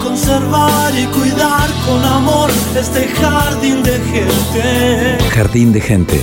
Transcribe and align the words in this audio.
Conservar 0.00 0.92
y 0.98 1.06
cuidar 1.06 1.68
con 1.86 2.02
amor 2.04 2.50
este 2.78 3.06
jardín 3.08 3.82
de 3.82 3.98
gente. 4.00 5.18
Jardín 5.30 5.72
de 5.72 5.80
Gente, 5.80 6.20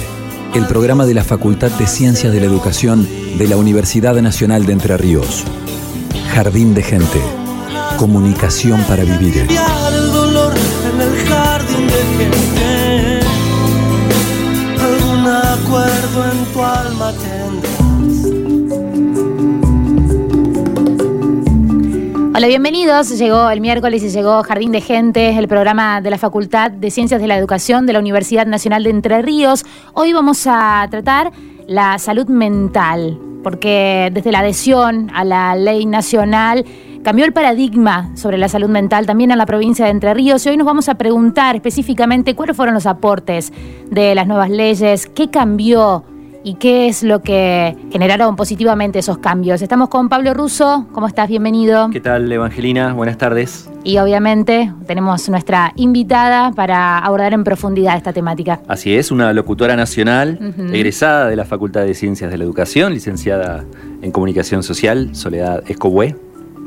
el 0.53 0.65
programa 0.65 1.05
de 1.05 1.13
la 1.13 1.23
Facultad 1.23 1.71
de 1.71 1.87
Ciencias 1.87 2.33
de 2.33 2.39
la 2.39 2.47
Educación 2.47 3.07
de 3.37 3.47
la 3.47 3.55
Universidad 3.57 4.15
Nacional 4.21 4.65
de 4.65 4.73
Entre 4.73 4.97
Ríos. 4.97 5.43
Jardín 6.33 6.73
de 6.73 6.83
Gente, 6.83 7.21
comunicación 7.97 8.81
para 8.83 9.03
vivir. 9.03 9.37
el 9.37 10.11
dolor 10.11 10.53
en 10.93 11.01
el 11.01 11.27
jardín 11.27 11.87
de 11.87 12.03
gente. 12.17 13.19
Algún 14.81 15.27
acuerdo 15.27 16.31
en 16.31 16.45
tu 16.53 16.63
alma 16.63 17.11
tendrás. 17.13 17.36
Hola, 22.37 22.45
bienvenidos. 22.45 23.17
Llegó 23.17 23.49
el 23.49 23.61
miércoles 23.61 24.03
y 24.03 24.09
llegó 24.09 24.43
Jardín 24.43 24.71
de 24.71 24.79
Gente, 24.79 25.35
el 25.35 25.47
programa 25.47 26.01
de 26.01 26.11
la 26.11 26.19
Facultad 26.19 26.69
de 26.69 26.91
Ciencias 26.91 27.19
de 27.19 27.25
la 27.25 27.35
Educación 27.35 27.87
de 27.87 27.93
la 27.93 27.99
Universidad 27.99 28.45
Nacional 28.45 28.83
de 28.83 28.91
Entre 28.91 29.23
Ríos. 29.23 29.65
Hoy 29.95 30.13
vamos 30.13 30.45
a 30.45 30.85
tratar 30.91 31.31
la 31.65 31.97
salud 31.97 32.27
mental, 32.27 33.19
porque 33.41 34.11
desde 34.13 34.31
la 34.31 34.41
adhesión 34.41 35.09
a 35.15 35.23
la 35.23 35.55
ley 35.55 35.87
nacional 35.87 36.63
cambió 37.03 37.25
el 37.25 37.33
paradigma 37.33 38.15
sobre 38.15 38.37
la 38.37 38.49
salud 38.49 38.69
mental 38.69 39.07
también 39.07 39.31
en 39.31 39.39
la 39.39 39.47
provincia 39.47 39.85
de 39.85 39.91
Entre 39.91 40.13
Ríos 40.13 40.45
y 40.45 40.49
hoy 40.49 40.57
nos 40.57 40.67
vamos 40.67 40.89
a 40.89 40.93
preguntar 40.93 41.55
específicamente 41.55 42.35
cuáles 42.35 42.55
fueron 42.55 42.75
los 42.75 42.85
aportes 42.85 43.51
de 43.89 44.13
las 44.13 44.27
nuevas 44.27 44.51
leyes, 44.51 45.07
qué 45.07 45.31
cambió 45.31 46.03
y 46.47 46.53
qué 46.53 46.87
es 46.87 47.03
lo 47.03 47.21
que 47.21 47.75
generaron 47.91 48.37
positivamente 48.37 48.99
esos 48.99 49.17
cambios. 49.17 49.61
Estamos 49.61 49.89
con 49.89 50.07
Pablo 50.07 50.33
Russo, 50.33 50.87
¿cómo 50.93 51.05
estás? 51.05 51.27
Bienvenido. 51.27 51.89
¿Qué 51.91 51.99
tal, 51.99 52.31
Evangelina? 52.31 52.93
Buenas 52.93 53.17
tardes. 53.17 53.69
Y 53.83 53.97
obviamente 53.97 54.71
tenemos 54.85 55.27
nuestra 55.27 55.73
invitada 55.75 56.53
para 56.53 56.99
abordar 56.99 57.33
en 57.33 57.43
profundidad 57.43 57.97
esta 57.97 58.13
temática. 58.13 58.61
Así 58.69 58.95
es, 58.95 59.11
una 59.11 59.33
locutora 59.33 59.75
nacional, 59.75 60.39
egresada 60.71 61.27
de 61.27 61.35
la 61.35 61.43
Facultad 61.43 61.81
de 61.81 61.93
Ciencias 61.93 62.31
de 62.31 62.37
la 62.37 62.45
Educación, 62.45 62.93
licenciada 62.93 63.65
en 64.01 64.11
Comunicación 64.11 64.63
Social, 64.63 65.13
Soledad 65.15 65.63
Escobué. 65.67 66.15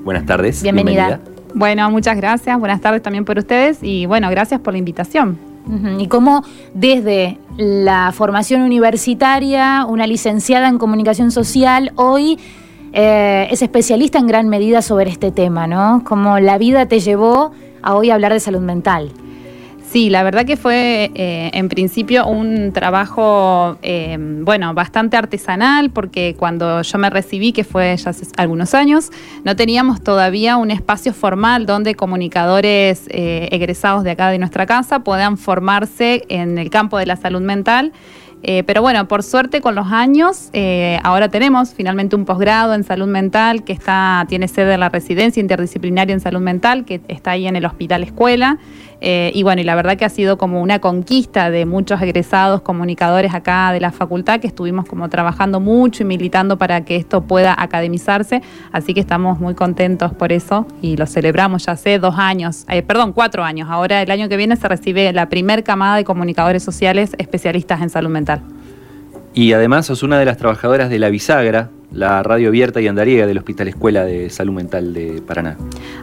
Buenas 0.05 0.27
tardes. 0.27 0.63
Bienvenida. 0.63 1.21
Bueno, 1.55 1.91
muchas 1.91 2.19
gracias. 2.19 2.59
Buenas 2.59 2.83
tardes 2.83 3.01
también 3.01 3.25
por 3.25 3.39
ustedes 3.39 3.79
y 3.81 4.05
bueno, 4.05 4.29
gracias 4.29 4.61
por 4.61 4.75
la 4.75 4.79
invitación. 4.79 5.50
Y 5.99 6.09
cómo 6.09 6.43
desde 6.75 7.39
la 7.57 8.13
formación 8.13 8.63
universitaria, 8.63 9.85
una 9.87 10.07
licenciada 10.07 10.69
en 10.69 10.79
comunicación 10.79 11.31
social, 11.31 11.93
hoy 11.95 12.39
eh, 12.93 13.47
es 13.51 13.63
especialista 13.63 14.19
en 14.19 14.27
gran 14.27 14.49
medida 14.49 14.83
sobre 14.83 15.11
este 15.11 15.31
tema, 15.31 15.67
¿no? 15.67 16.03
Cómo 16.05 16.41
la 16.41 16.59
vida 16.59 16.87
te 16.87 16.99
llevó 16.99 17.53
a 17.83 17.95
hoy 17.95 18.11
hablar 18.11 18.33
de 18.33 18.41
salud 18.41 18.61
mental. 18.61 19.13
Sí, 19.91 20.09
la 20.09 20.23
verdad 20.23 20.47
que 20.47 20.57
fue 20.57 21.11
eh, 21.17 21.51
en 21.53 21.69
principio 21.69 22.25
un 22.25 22.73
trabajo, 22.73 23.77
eh, 23.83 24.17
bueno, 24.21 24.73
bastante 24.73 25.17
artesanal, 25.17 25.91
porque 25.91 26.37
cuando 26.39 26.83
yo 26.83 26.99
me 26.99 27.11
recibí, 27.11 27.53
que 27.53 27.65
fue 27.65 27.97
ya 27.97 28.11
hace 28.11 28.25
algunos 28.37 28.73
años, 28.75 29.11
no 29.43 29.57
teníamos 29.57 30.01
todavía 30.01 30.59
un 30.59 30.71
espacio 30.71 31.13
formal 31.13 31.67
donde 31.67 31.97
comunicadores 31.97 33.09
eh, 33.09 33.49
egresados 33.51 34.05
de 34.05 34.13
acá 34.13 34.31
de 34.31 34.39
nuestra 34.39 34.65
casa 34.65 35.01
puedan 35.01 35.37
formarse 35.37 36.23
en 36.29 36.59
el 36.59 36.71
campo 36.71 36.97
de 36.97 37.07
la 37.07 37.17
salud 37.17 37.41
mental. 37.41 37.93
Eh, 38.43 38.63
pero 38.65 38.81
bueno, 38.81 39.07
por 39.07 39.23
suerte 39.23 39.61
con 39.61 39.75
los 39.75 39.89
años, 39.89 40.49
eh, 40.55 40.99
ahora 41.03 41.29
tenemos 41.29 41.75
finalmente 41.75 42.17
un 42.17 42.25
posgrado 42.25 42.75
en 42.75 42.85
salud 42.85 43.07
mental 43.07 43.65
que 43.65 43.73
está, 43.73 44.25
tiene 44.29 44.49
sede 44.49 44.75
en 44.75 44.81
la 44.81 44.89
residencia 44.89 45.41
interdisciplinaria 45.41 46.15
en 46.15 46.21
salud 46.21 46.41
mental, 46.41 46.85
que 46.85 47.03
está 47.09 47.33
ahí 47.33 47.47
en 47.47 47.57
el 47.57 47.67
Hospital 47.67 48.03
Escuela. 48.03 48.59
Eh, 49.03 49.33
y 49.35 49.43
bueno, 49.43 49.63
y 49.63 49.65
la 49.65 49.75
verdad 49.75 49.97
que 49.97 50.05
ha 50.05 50.11
sido 50.11 50.37
como 50.37 50.61
una 50.61 50.79
conquista 50.79 51.51
de 51.51 51.65
muchos 51.65 52.03
egresados 52.03 52.61
comunicadores 52.61 53.33
acá 53.33 53.73
de 53.73 53.81
la 53.81 53.93
facultad 53.93 54.41
que 54.41 54.47
estuvimos 54.47 54.85
como 54.85 55.09
trabajando 55.09 55.59
mucho 55.59 56.03
y 56.03 56.07
militando 56.07 56.59
para 56.59 56.85
que 56.85 56.97
esto 56.97 57.23
pueda 57.23 57.55
academizarse. 57.59 58.43
Así 58.73 58.93
que 58.93 59.01
estamos 59.01 59.41
muy 59.41 59.55
contentos 59.55 60.13
por 60.13 60.33
eso 60.33 60.67
y 60.83 60.99
lo 60.99 61.07
celebramos 61.07 61.65
ya 61.65 61.73
hace 61.73 61.99
dos 61.99 62.17
años, 62.19 62.67
perdón, 62.87 63.13
cuatro 63.15 63.43
años. 63.43 63.69
Ahora 63.71 64.03
el 64.03 64.11
año 64.11 64.29
que 64.29 64.37
viene 64.37 64.57
se 64.57 64.69
recibe 64.69 65.11
la 65.15 65.31
primer 65.31 65.65
camada 65.65 65.97
de 65.97 66.05
comunicadores 66.05 66.63
sociales 66.63 67.13
especialistas 67.19 67.81
en 67.81 67.89
salud 67.89 68.11
mental. 68.11 68.30
Y 69.33 69.53
además 69.53 69.87
sos 69.87 70.03
una 70.03 70.19
de 70.19 70.25
las 70.25 70.37
trabajadoras 70.37 70.91
de 70.91 70.99
La 70.99 71.09
Bisagra, 71.09 71.71
la 71.93 72.23
radio 72.23 72.49
abierta 72.49 72.81
y 72.81 72.87
andariega 72.87 73.27
del 73.27 73.39
Hospital 73.39 73.69
Escuela 73.69 74.05
de 74.05 74.31
Salud 74.31 74.53
Mental 74.53 74.95
de 74.95 75.23
Paraná. 75.27 75.57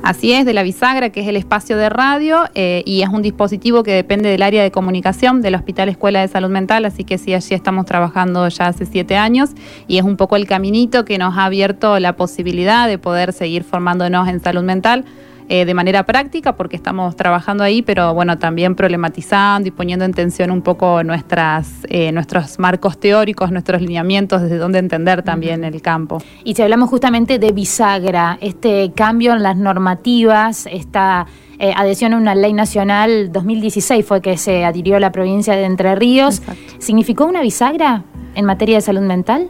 Así 0.04 0.34
es, 0.34 0.46
de 0.46 0.54
la 0.54 0.64
bisagra, 0.64 1.10
que 1.12 1.22
es 1.22 1.28
el 1.28 1.38
espacio 1.38 1.78
de 1.78 1.90
radio, 1.90 2.44
eh, 2.56 2.84
y 2.86 3.02
es 3.02 3.10
un 3.10 3.22
dispositivo 3.22 3.84
que 3.84 3.92
depende 3.94 4.30
del 4.30 4.42
área 4.42 4.64
de 4.64 4.72
comunicación 4.72 5.42
del 5.42 5.56
Hospital 5.56 5.90
Escuela 5.90 6.22
de 6.22 6.28
Salud 6.28 6.50
Mental, 6.50 6.86
así 6.86 7.04
que 7.04 7.18
sí, 7.18 7.34
allí 7.34 7.56
estamos 7.56 7.86
trabajando 7.86 8.48
ya 8.50 8.68
hace 8.68 8.86
siete 8.86 9.16
años, 9.16 9.52
y 9.88 9.98
es 9.98 10.04
un 10.04 10.18
poco 10.18 10.36
el 10.36 10.46
caminito 10.46 11.06
que 11.06 11.18
nos 11.18 11.38
ha 11.38 11.46
abierto 11.46 12.00
la 12.00 12.16
posibilidad 12.16 12.88
de 12.88 12.98
poder 12.98 13.32
seguir 13.32 13.64
formándonos 13.64 14.28
en 14.28 14.42
salud 14.42 14.64
mental. 14.64 15.06
Eh, 15.50 15.64
de 15.64 15.74
manera 15.74 16.06
práctica 16.06 16.58
porque 16.58 16.76
estamos 16.76 17.16
trabajando 17.16 17.64
ahí, 17.64 17.82
pero 17.82 18.14
bueno, 18.14 18.38
también 18.38 18.76
problematizando 18.76 19.68
y 19.68 19.72
poniendo 19.72 20.04
en 20.04 20.14
tensión 20.14 20.52
un 20.52 20.62
poco 20.62 21.04
nuestras, 21.04 21.86
eh, 21.88 22.12
nuestros 22.12 22.60
marcos 22.60 23.00
teóricos, 23.00 23.50
nuestros 23.52 23.82
lineamientos, 23.82 24.42
desde 24.42 24.58
dónde 24.58 24.80
entender 24.80 25.24
también 25.24 25.64
el 25.64 25.82
campo. 25.82 26.22
Y 26.44 26.56
si 26.56 26.62
hablamos 26.62 26.90
justamente 26.90 27.40
de 27.40 27.54
bisagra, 27.54 28.38
este 28.42 28.92
cambio 28.94 29.34
en 29.34 29.44
las 29.44 29.56
normativas, 29.56 30.68
esta 30.70 31.28
eh, 31.60 31.74
adhesión 31.76 32.14
a 32.14 32.18
una 32.18 32.36
ley 32.36 32.52
nacional 32.52 33.32
2016 33.32 34.06
fue 34.06 34.22
que 34.22 34.38
se 34.38 34.66
adhirió 34.66 34.98
a 34.98 35.00
la 35.00 35.12
provincia 35.12 35.56
de 35.56 35.64
Entre 35.64 35.96
Ríos, 35.96 36.40
Exacto. 36.40 36.62
¿significó 36.80 37.26
una 37.26 37.42
bisagra 37.42 38.04
en 38.36 38.46
materia 38.46 38.76
de 38.76 38.82
salud 38.82 39.02
mental? 39.02 39.50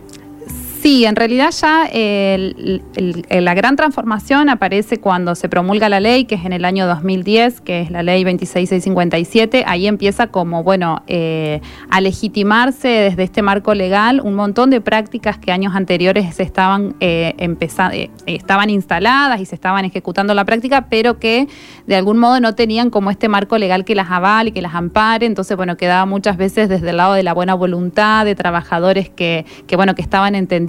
Sí, 0.81 1.05
en 1.05 1.15
realidad 1.15 1.49
ya 1.51 1.89
la 1.91 3.53
gran 3.55 3.75
transformación 3.75 4.49
aparece 4.49 4.99
cuando 4.99 5.33
se 5.33 5.49
promulga 5.49 5.89
la 5.89 5.99
ley, 5.99 6.25
que 6.25 6.35
es 6.35 6.45
en 6.45 6.53
el 6.53 6.65
año 6.65 6.85
2010, 6.85 7.61
que 7.61 7.81
es 7.81 7.89
la 7.89 8.03
ley 8.03 8.23
26657. 8.23 9.63
Ahí 9.65 9.87
empieza 9.87 10.27
como, 10.27 10.63
bueno, 10.63 11.01
eh, 11.07 11.61
a 11.89 11.99
legitimarse 11.99 12.87
desde 12.87 13.23
este 13.23 13.41
marco 13.41 13.73
legal 13.73 14.21
un 14.23 14.35
montón 14.35 14.69
de 14.69 14.79
prácticas 14.79 15.39
que 15.39 15.51
años 15.51 15.75
anteriores 15.75 16.35
se 16.35 16.43
estaban, 16.43 16.95
eh, 16.99 17.33
eh, 17.37 18.09
estaban 18.27 18.69
instaladas 18.69 19.41
y 19.41 19.45
se 19.45 19.55
estaban 19.55 19.83
ejecutando 19.83 20.35
la 20.35 20.45
práctica, 20.45 20.87
pero 20.89 21.17
que 21.17 21.47
de 21.87 21.95
algún 21.95 22.17
modo 22.17 22.39
no 22.39 22.53
tenían 22.53 22.91
como 22.91 23.09
este 23.09 23.29
marco 23.29 23.57
legal 23.57 23.83
que 23.83 23.95
las 23.95 24.11
avale, 24.11 24.51
que 24.51 24.61
las 24.61 24.75
ampare. 24.75 25.25
Entonces, 25.25 25.57
bueno, 25.57 25.75
quedaba 25.75 26.05
muchas 26.05 26.37
veces 26.37 26.69
desde 26.69 26.91
el 26.91 26.97
lado 26.97 27.13
de 27.13 27.23
la 27.23 27.33
buena 27.33 27.55
voluntad 27.55 28.25
de 28.25 28.35
trabajadores 28.35 29.09
que, 29.09 29.45
que 29.65 29.75
bueno, 29.75 29.95
que 29.95 30.03
estaban 30.03 30.35
entendiendo 30.35 30.66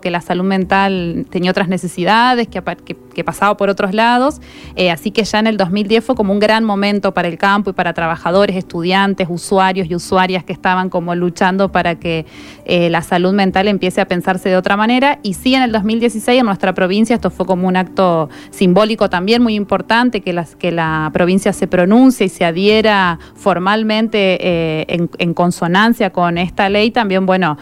que 0.00 0.10
la 0.10 0.20
salud 0.20 0.44
mental 0.44 1.26
tenía 1.30 1.50
otras 1.50 1.68
necesidades, 1.68 2.46
que, 2.48 2.62
que- 2.84 2.96
que 3.18 3.24
pasaba 3.24 3.56
por 3.56 3.68
otros 3.68 3.94
lados, 3.94 4.40
eh, 4.76 4.92
así 4.92 5.10
que 5.10 5.24
ya 5.24 5.40
en 5.40 5.48
el 5.48 5.56
2010 5.56 6.04
fue 6.04 6.14
como 6.14 6.32
un 6.32 6.38
gran 6.38 6.62
momento 6.62 7.12
para 7.12 7.26
el 7.26 7.36
campo 7.36 7.70
y 7.70 7.72
para 7.72 7.92
trabajadores, 7.92 8.54
estudiantes, 8.54 9.26
usuarios 9.28 9.90
y 9.90 9.96
usuarias 9.96 10.44
que 10.44 10.52
estaban 10.52 10.88
como 10.88 11.16
luchando 11.16 11.72
para 11.72 11.96
que 11.96 12.26
eh, 12.64 12.90
la 12.90 13.02
salud 13.02 13.32
mental 13.32 13.66
empiece 13.66 14.00
a 14.00 14.06
pensarse 14.06 14.50
de 14.50 14.56
otra 14.56 14.76
manera. 14.76 15.18
Y 15.24 15.34
sí, 15.34 15.52
en 15.52 15.62
el 15.62 15.72
2016 15.72 16.38
en 16.38 16.46
nuestra 16.46 16.74
provincia 16.74 17.16
esto 17.16 17.32
fue 17.32 17.44
como 17.44 17.66
un 17.66 17.76
acto 17.76 18.28
simbólico 18.50 19.10
también 19.10 19.42
muy 19.42 19.56
importante, 19.56 20.20
que, 20.20 20.32
las, 20.32 20.54
que 20.54 20.70
la 20.70 21.10
provincia 21.12 21.52
se 21.52 21.66
pronuncie 21.66 22.26
y 22.26 22.28
se 22.28 22.44
adhiera 22.44 23.18
formalmente 23.34 24.38
eh, 24.40 25.08
en, 25.18 25.34
consonancia 25.34 26.10
con 26.10 26.38
esta 26.38 26.68
ley, 26.68 26.92
también, 26.92 27.26
bueno, 27.26 27.58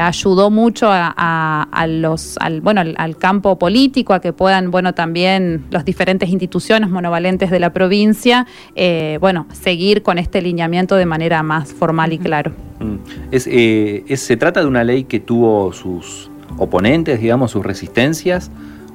ayudó 0.00 0.50
mucho 0.50 0.88
a, 0.90 1.86
los, 1.88 2.36
al, 2.38 2.60
bueno, 2.60 2.80
al 2.96 3.16
campo 3.16 3.58
político, 3.58 4.14
a 4.14 4.20
que 4.20 4.32
puedan, 4.32 4.70
bueno, 4.70 4.83
también 4.92 5.64
las 5.70 5.84
diferentes 5.84 6.28
instituciones 6.28 6.90
monovalentes 6.90 7.50
de 7.50 7.60
la 7.60 7.72
provincia, 7.72 8.46
eh, 8.74 9.18
bueno, 9.20 9.46
seguir 9.52 10.02
con 10.02 10.18
este 10.18 10.42
lineamiento 10.42 10.96
de 10.96 11.06
manera 11.06 11.42
más 11.42 11.72
formal 11.72 12.12
y 12.12 12.18
claro. 12.18 12.52
Mm. 12.80 12.96
Eh, 13.32 14.04
es, 14.06 14.20
¿Se 14.20 14.36
trata 14.36 14.60
de 14.60 14.66
una 14.66 14.84
ley 14.84 15.04
que 15.04 15.20
tuvo 15.20 15.72
sus 15.72 16.30
oponentes, 16.58 17.20
digamos, 17.20 17.52
sus 17.52 17.64
resistencias? 17.64 18.50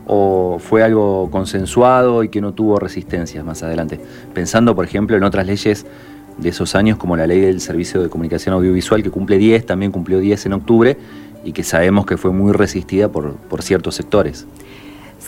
¿O 0.05 0.57
fue 0.59 0.83
algo 0.83 1.29
consensuado 1.31 2.23
y 2.23 2.29
que 2.29 2.41
no 2.41 2.53
tuvo 2.53 2.79
resistencias 2.79 3.45
más 3.45 3.63
adelante? 3.63 3.99
Pensando, 4.33 4.75
por 4.75 4.85
ejemplo, 4.85 5.15
en 5.15 5.23
otras 5.23 5.45
leyes 5.45 5.85
de 6.37 6.49
esos 6.49 6.75
años, 6.75 6.97
como 6.97 7.17
la 7.17 7.27
ley 7.27 7.39
del 7.41 7.61
Servicio 7.61 8.01
de 8.01 8.09
Comunicación 8.09 8.55
Audiovisual, 8.55 9.03
que 9.03 9.09
cumple 9.09 9.37
10, 9.37 9.65
también 9.65 9.91
cumplió 9.91 10.19
10 10.19 10.47
en 10.47 10.53
octubre, 10.53 10.97
y 11.43 11.51
que 11.51 11.63
sabemos 11.63 12.05
que 12.05 12.17
fue 12.17 12.31
muy 12.31 12.53
resistida 12.53 13.09
por, 13.09 13.35
por 13.35 13.61
ciertos 13.61 13.95
sectores. 13.95 14.47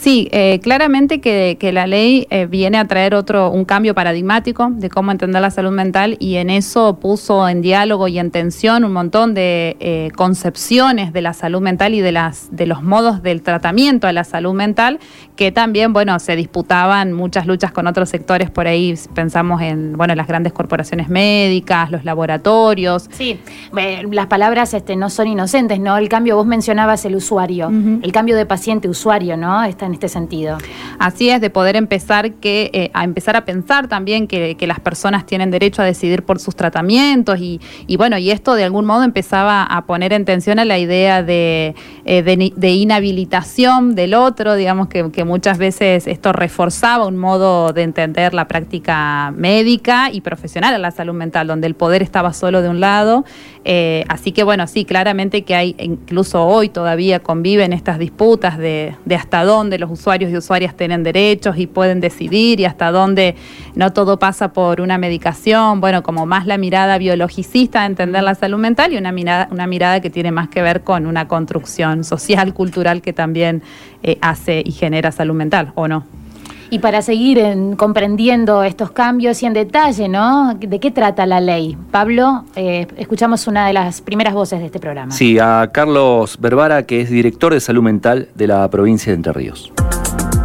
Sí, 0.02 0.28
eh, 0.32 0.60
claramente 0.64 1.22
que, 1.22 1.72
la 1.72 1.86
ley 1.86 2.26
eh, 2.32 2.48
viene 2.48 2.80
a 2.80 2.86
traer 2.86 3.14
otro, 3.14 3.52
un 3.52 3.66
cambio 3.66 3.94
paradigmático 3.94 4.72
de 4.72 4.90
cómo 4.90 5.12
entender 5.12 5.44
la 5.44 5.52
salud 5.52 5.70
mental 5.70 6.18
y 6.18 6.38
en 6.38 6.50
eso 6.50 6.98
puso 7.00 7.48
en 7.48 7.62
diálogo 7.62 8.08
y 8.08 8.18
en 8.18 8.32
tensión 8.32 8.84
un 8.84 8.94
montón 8.94 9.36
de 9.36 9.78
eh, 9.80 10.10
concepciones 10.16 11.14
de 11.14 11.22
la 11.22 11.34
salud 11.34 11.62
mental 11.62 11.94
y 11.94 12.02
de, 12.02 12.12
las, 12.12 12.50
de 12.50 12.66
los 12.66 12.82
modos 12.82 13.22
del 13.22 13.44
tratamiento 13.44 14.08
de 14.08 14.14
la 14.14 14.24
salud 14.24 14.56
mental 14.56 15.00
que 15.36 15.52
también, 15.52 15.94
bueno, 15.94 16.18
se 16.18 16.36
disputaban 16.36 17.14
muchas 17.14 17.46
luchas 17.46 17.72
con 17.72 17.86
otros 17.86 18.10
sectores 18.10 18.50
por 18.50 18.66
ahí, 18.66 18.96
pensamos 19.14 19.62
en, 19.62 19.94
bueno, 19.94 20.16
las 20.16 20.26
grandes 20.26 20.52
corporaciones 20.52 21.10
médicas, 21.10 21.92
los 21.92 22.06
laboratorios. 22.06 23.08
Sí, 23.12 23.40
las 23.72 24.26
palabras 24.26 24.74
este, 24.74 24.96
no 24.96 25.12
son 25.12 25.28
inocentes, 25.28 25.80
¿no? 25.80 25.96
El 25.98 26.10
cambio, 26.10 26.38
vos 26.38 26.48
mencionabas 26.48 27.06
el 27.06 27.16
usuario, 27.16 27.70
el 27.70 28.12
cambio 28.12 28.36
de 28.36 28.48
paciente-usuario, 28.48 29.38
¿no? 29.38 29.64
Está 29.64 29.91
en 29.92 29.96
este 29.96 30.10
sentido. 30.10 30.58
Así 31.00 31.30
es, 31.30 31.42
de 31.42 31.50
poder 31.50 31.76
empezar 31.76 32.32
que, 32.34 32.70
eh, 32.74 32.90
a 32.94 33.04
empezar 33.04 33.36
a 33.36 33.46
pensar 33.46 33.88
también 33.88 34.28
que, 34.28 34.58
las 34.62 34.80
personas 34.80 35.26
tienen 35.26 35.50
derecho 35.52 35.82
a 35.82 35.86
decidir 35.86 36.24
por 36.24 36.40
sus 36.40 36.56
tratamientos 36.56 37.40
y, 37.40 37.60
bueno, 37.98 38.18
y 38.18 38.32
esto 38.32 38.54
de 38.54 38.64
algún 38.64 38.86
modo 38.86 39.04
empezaba 39.04 39.64
a 39.64 39.86
poner 39.86 40.14
en 40.14 40.24
tensión 40.24 40.60
a 40.60 40.66
la 40.66 40.78
idea 40.78 41.24
de, 41.24 41.76
eh, 42.06 42.22
de, 42.22 42.70
inhabilitación 42.70 43.96
del 43.96 44.14
otro, 44.14 44.56
digamos 44.56 44.88
que, 44.88 45.24
muchas 45.26 45.58
veces 45.58 46.08
esto 46.08 46.32
reforzaba 46.32 47.06
un 47.06 47.18
modo 47.18 47.74
de 47.74 47.84
entender 47.84 48.34
la 48.34 48.48
práctica 48.48 49.34
médica 49.36 50.10
y 50.12 50.22
profesional 50.22 50.74
a 50.74 50.78
la 50.78 50.92
salud 50.92 51.14
mental, 51.14 51.48
donde 51.48 51.68
el 51.68 51.76
poder 51.76 52.02
estaba 52.02 52.34
solo 52.34 52.62
de 52.62 52.70
un 52.70 52.80
lado. 52.80 53.26
Eh, 53.64 54.06
así 54.08 54.32
que 54.32 54.44
bueno, 54.44 54.66
sí, 54.68 54.86
claramente 54.86 55.44
que 55.44 55.56
hay, 55.56 55.76
incluso 55.80 56.46
hoy 56.46 56.70
todavía 56.70 57.20
conviven 57.20 57.74
estas 57.74 58.00
disputas 58.00 58.58
de, 58.58 58.96
de 59.06 59.16
hasta 59.16 59.44
dónde 59.44 59.78
los 59.82 59.92
usuarios 59.92 60.32
y 60.32 60.38
usuarias 60.38 60.78
tienen 60.78 61.04
derechos 61.04 61.58
y 61.58 61.68
pueden 61.68 62.00
decidir 62.00 62.62
y 62.62 62.66
hasta 62.66 62.92
dónde 62.92 63.36
no 63.76 63.92
todo 63.92 64.18
pasa 64.18 64.54
por 64.54 64.80
una 64.80 64.98
medicación, 64.98 65.82
bueno, 65.82 66.04
como 66.04 66.26
más 66.26 66.48
la 66.48 66.58
mirada 66.58 66.98
biologicista 66.98 67.82
de 67.82 67.88
entender 67.88 68.24
la 68.24 68.36
salud 68.36 68.60
mental 68.60 68.94
y 68.94 68.98
una 68.98 69.12
mirada, 69.12 69.50
una 69.52 69.68
mirada 69.68 70.00
que 70.00 70.10
tiene 70.10 70.32
más 70.32 70.48
que 70.48 70.62
ver 70.62 70.84
con 70.84 71.06
una 71.06 71.28
construcción 71.28 72.06
social, 72.06 72.54
cultural 72.54 73.02
que 73.02 73.12
también 73.12 73.62
eh, 74.04 74.18
hace 74.22 74.64
y 74.66 74.72
genera 74.72 75.12
salud 75.12 75.36
mental, 75.36 75.74
¿o 75.76 75.90
no? 75.90 76.21
Y 76.72 76.80
para 76.80 77.02
seguir 77.02 77.40
comprendiendo 77.76 78.64
estos 78.64 78.92
cambios 78.92 79.44
y 79.44 79.46
en 79.46 79.54
detalle, 79.54 80.08
¿no? 80.08 80.56
¿De 80.56 80.80
qué 80.80 80.90
trata 80.90 81.26
la 81.26 81.42
ley? 81.42 81.78
Pablo, 81.92 82.46
eh, 82.56 82.88
escuchamos 82.98 83.46
una 83.48 83.68
de 83.68 83.74
las 83.74 84.02
primeras 84.02 84.34
voces 84.34 84.60
de 84.62 84.68
este 84.68 84.80
programa. 84.80 85.12
Sí, 85.12 85.38
a 85.38 85.70
Carlos 85.74 86.38
Berbara, 86.40 86.84
que 86.84 87.02
es 87.02 87.10
director 87.10 87.54
de 87.54 87.60
salud 87.60 87.84
mental 87.84 88.30
de 88.36 88.48
la 88.48 88.70
provincia 88.70 89.12
de 89.12 89.18
Entre 89.18 89.34
Ríos 89.34 89.72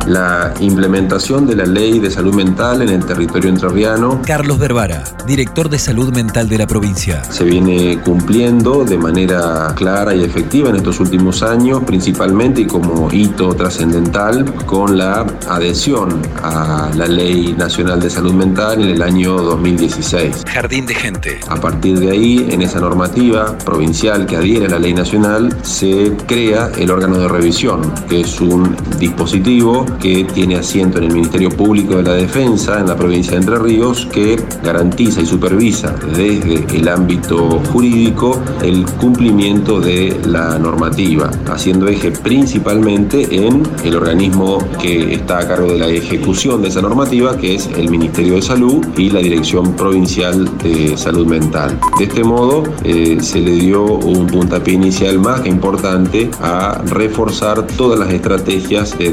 la 0.06 0.55
implementación 0.61 1.47
de 1.47 1.56
la 1.56 1.67
ley 1.67 1.99
de 1.99 2.11
salud 2.11 2.35
mental 2.35 2.82
en 2.82 2.91
el 2.91 3.05
territorio 3.05 3.50
entrerriano. 3.50 4.20
Carlos 4.25 4.58
Berbara, 4.58 5.05
director 5.26 5.69
de 5.69 5.79
salud 5.79 6.14
mental 6.14 6.49
de 6.49 6.58
la 6.58 6.67
provincia. 6.67 7.25
Se 7.25 7.44
viene 7.44 7.99
cumpliendo 8.05 8.85
de 8.85 8.99
manera 8.99 9.73
clara 9.75 10.14
y 10.14 10.23
efectiva 10.23 10.70
en 10.70 10.76
estos 10.76 11.00
últimos 11.00 11.43
años, 11.43 11.82
principalmente 11.85 12.62
y 12.62 12.67
como 12.67 13.08
hito 13.12 13.55
trascendental 13.55 14.44
con 14.67 14.97
la 14.97 15.26
adhesión 15.49 16.23
a 16.43 16.91
la 16.94 17.06
Ley 17.06 17.55
Nacional 17.55 18.00
de 18.00 18.11
Salud 18.11 18.32
Mental 18.32 18.82
en 18.82 18.91
el 18.91 19.03
año 19.03 19.37
2016. 19.37 20.44
Jardín 20.47 20.87
de 20.87 20.94
Gente. 20.94 21.41
A 21.49 21.56
partir 21.56 21.99
de 21.99 22.11
ahí, 22.11 22.49
en 22.50 22.62
esa 22.62 22.81
normativa 22.81 23.56
provincial 23.58 24.26
que 24.26 24.37
adhiere 24.37 24.67
a 24.67 24.70
la 24.70 24.79
ley 24.79 24.94
nacional, 24.94 25.56
se 25.62 26.17
crea 26.26 26.70
el 26.76 26.91
órgano 26.91 27.19
de 27.19 27.29
revisión, 27.29 27.93
que 28.08 28.20
es 28.20 28.41
un 28.41 28.76
dispositivo 28.99 29.87
que 30.00 30.25
tiene 30.25 30.56
asiento 30.56 30.98
en 30.98 31.04
el 31.04 31.12
Ministerio 31.12 31.50
Público 31.50 31.96
de 31.96 32.02
la 32.02 32.14
Defensa 32.14 32.81
en 32.81 32.87
la 32.87 32.96
provincia 32.96 33.32
de 33.32 33.38
Entre 33.38 33.58
Ríos, 33.58 34.06
que 34.12 34.37
garantiza 34.62 35.20
y 35.20 35.26
supervisa 35.26 35.94
desde 36.14 36.64
el 36.76 36.88
ámbito 36.88 37.60
jurídico 37.72 38.40
el 38.62 38.84
cumplimiento 39.00 39.81
de 39.81 40.19
la 40.26 40.58
normativa, 40.58 41.31
haciendo 41.50 41.88
eje 41.88 42.10
principalmente 42.10 43.46
en 43.46 43.62
el 43.84 43.96
organismo 43.96 44.58
que 44.81 45.14
está 45.14 45.38
a 45.38 45.48
cargo 45.48 45.72
de 45.72 45.78
la 45.78 45.88
ejecución 45.88 46.62
de 46.62 46.69
esa 46.69 46.82
normativa, 46.82 47.37
que 47.37 47.54
es 47.54 47.69
el 47.76 47.90
Ministerio 47.90 48.34
de 48.34 48.43
Salud 48.43 48.84
y 48.96 49.10
la 49.10 49.20
Dirección 49.20 49.75
Provincial 49.75 50.48
de 50.58 50.96
Salud 50.96 51.26
Mental. 51.26 51.78
De 51.98 52.04
este 52.04 52.25
modo, 52.25 52.64
eh, 52.84 53.19
se 53.20 53.40
le 53.40 53.52
dio 53.52 53.84
un 53.84 54.26
puntapié 54.26 54.75
inicial 54.75 55.19
más 55.19 55.40
que 55.40 55.48
importante 55.48 56.31
a 56.40 56.82
reforzar 56.87 57.66
todas 57.66 57.98
las 57.98 58.10
estrategias 58.10 58.96
de 58.98 59.10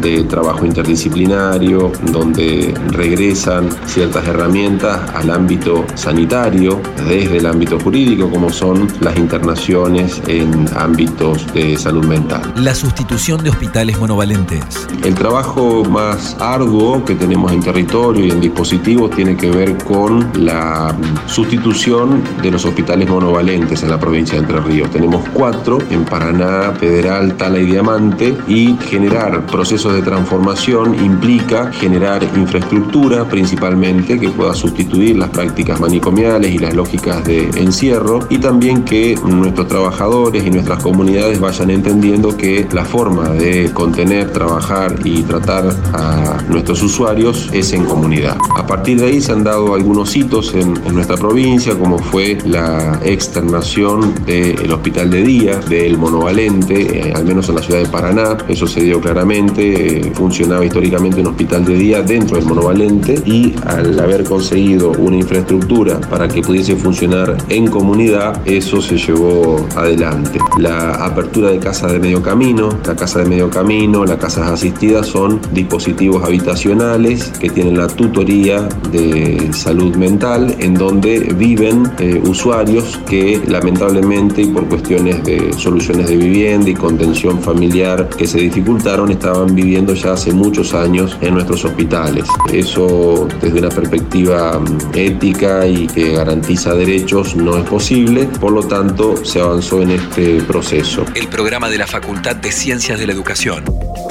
de 0.00 0.24
trabajo 0.24 0.66
interdisciplinario, 0.66 1.92
donde 2.10 2.74
regresan 2.88 3.68
ciertas 3.86 4.26
herramientas 4.26 5.00
al 5.14 5.30
ámbito 5.30 5.84
sanitario, 5.94 6.80
desde 7.08 7.36
el 7.38 7.46
ámbito 7.46 7.78
jurídico, 7.78 8.28
como 8.28 8.50
son 8.50 8.88
las 9.00 9.16
internaciones 9.16 10.20
en 10.26 10.66
ámbitos 10.76 11.46
de 11.54 11.78
salud 11.78 12.04
mental. 12.04 12.42
La 12.56 12.74
sustitución 12.74 13.42
de 13.44 13.50
hospitales 13.50 13.98
monovalentes. 13.98 14.88
El 15.04 15.14
trabajo 15.14 15.84
más 15.84 16.36
arduo 16.40 17.04
que 17.04 17.14
tenemos 17.14 17.52
en 17.52 17.60
territorio 17.60 18.26
y 18.26 18.30
en 18.30 18.40
dispositivos 18.40 19.12
tiene 19.12 19.36
que 19.36 19.50
ver 19.50 19.78
con 19.84 20.28
la 20.34 20.94
sustitución 21.26 22.22
de 22.42 22.50
los 22.50 22.64
hospitales 22.64 23.08
monovalentes 23.08 23.82
en 23.82 23.90
la 23.90 24.00
provincia 24.00 24.34
de 24.34 24.40
Entre 24.40 24.60
Ríos. 24.60 24.90
Tenemos 24.90 25.22
cuatro 25.32 25.78
en 25.90 26.04
Paraná, 26.04 26.72
Federal, 26.78 27.36
Tala 27.36 27.58
y 27.58 27.66
Diamante 27.66 28.36
y 28.48 28.74
generar 28.96 29.44
procesos 29.44 29.92
de 29.92 30.00
transformación 30.00 30.94
implica 31.04 31.70
generar 31.70 32.22
infraestructura 32.34 33.28
principalmente 33.28 34.18
que 34.18 34.30
pueda 34.30 34.54
sustituir 34.54 35.18
las 35.18 35.28
prácticas 35.28 35.78
manicomiales 35.78 36.50
y 36.54 36.58
las 36.58 36.72
lógicas 36.72 37.22
de 37.24 37.50
encierro 37.56 38.20
y 38.30 38.38
también 38.38 38.84
que 38.84 39.14
nuestros 39.22 39.68
trabajadores 39.68 40.46
y 40.46 40.50
nuestras 40.50 40.82
comunidades 40.82 41.38
vayan 41.38 41.70
entendiendo 41.70 42.34
que 42.38 42.66
la 42.72 42.86
forma 42.86 43.28
de 43.28 43.70
contener, 43.74 44.32
trabajar 44.32 44.94
y 45.04 45.22
tratar 45.24 45.76
a 45.92 46.42
nuestros 46.48 46.82
usuarios 46.82 47.50
es 47.52 47.74
en 47.74 47.84
comunidad. 47.84 48.38
A 48.56 48.66
partir 48.66 48.98
de 48.98 49.08
ahí 49.08 49.20
se 49.20 49.32
han 49.32 49.44
dado 49.44 49.74
algunos 49.74 50.16
hitos 50.16 50.54
en, 50.54 50.72
nuestra 50.94 51.18
provincia 51.18 51.78
como 51.78 51.98
fue 51.98 52.38
la 52.46 52.98
externación 53.04 54.14
del 54.24 54.72
hospital 54.72 55.10
de 55.10 55.22
día 55.22 55.56
del 55.60 55.98
monovalente, 55.98 57.10
eh, 57.10 57.12
al 57.14 57.26
menos 57.26 57.50
en 57.50 57.56
la 57.56 57.62
ciudad 57.62 57.80
de 57.80 57.88
Paraná, 57.88 58.38
eso 58.48 58.66
se 58.66 58.85
claramente, 59.00 59.98
eh, 59.98 60.12
funcionaba 60.14 60.64
históricamente 60.64 61.20
un 61.20 61.28
hospital 61.28 61.64
de 61.64 61.74
día 61.74 62.02
dentro 62.02 62.36
del 62.36 62.46
monovalente 62.46 63.20
y 63.24 63.54
al 63.66 63.98
haber 63.98 64.24
conseguido 64.24 64.92
una 64.92 65.16
infraestructura 65.16 66.00
para 66.00 66.28
que 66.28 66.42
pudiese 66.42 66.76
funcionar 66.76 67.36
en 67.48 67.68
comunidad, 67.68 68.40
eso 68.44 68.80
se 68.80 68.96
llevó 68.96 69.66
adelante. 69.74 70.38
La 70.58 71.04
apertura 71.04 71.50
de 71.50 71.58
casas 71.58 71.92
de 71.92 71.98
medio 71.98 72.22
camino, 72.22 72.68
la 72.86 72.94
casa 72.94 73.20
de 73.20 73.26
medio 73.26 73.50
camino, 73.50 74.04
las 74.04 74.18
casas 74.18 74.50
asistidas 74.50 75.06
son 75.06 75.40
dispositivos 75.52 76.22
habitacionales 76.24 77.32
que 77.40 77.50
tienen 77.50 77.76
la 77.76 77.88
tutoría 77.88 78.68
de 78.92 79.50
salud 79.52 79.96
mental 79.96 80.54
en 80.58 80.74
donde 80.74 81.20
viven 81.36 81.90
eh, 81.98 82.20
usuarios 82.24 83.00
que 83.08 83.40
lamentablemente 83.46 84.42
y 84.42 84.46
por 84.46 84.66
cuestiones 84.68 85.24
de 85.24 85.52
soluciones 85.54 86.08
de 86.08 86.16
vivienda 86.16 86.70
y 86.70 86.74
contención 86.74 87.40
familiar 87.40 88.08
que 88.08 88.26
se 88.26 88.38
dificultan 88.38 88.65
estaban 89.10 89.54
viviendo 89.54 89.94
ya 89.94 90.12
hace 90.12 90.32
muchos 90.32 90.74
años 90.74 91.16
en 91.20 91.34
nuestros 91.34 91.64
hospitales. 91.64 92.24
Eso 92.52 93.28
desde 93.40 93.58
una 93.60 93.68
perspectiva 93.68 94.58
mm, 94.58 94.78
ética 94.94 95.66
y 95.66 95.86
que 95.86 96.12
garantiza 96.12 96.74
derechos 96.74 97.36
no 97.36 97.56
es 97.58 97.68
posible, 97.68 98.24
por 98.40 98.52
lo 98.52 98.62
tanto 98.62 99.24
se 99.24 99.40
avanzó 99.40 99.82
en 99.82 99.92
este 99.92 100.40
proceso. 100.42 101.04
El 101.14 101.28
programa 101.28 101.68
de 101.68 101.78
la 101.78 101.86
Facultad 101.86 102.36
de 102.36 102.52
Ciencias 102.52 102.98
de 102.98 103.06
la 103.06 103.12
Educación. 103.12 103.64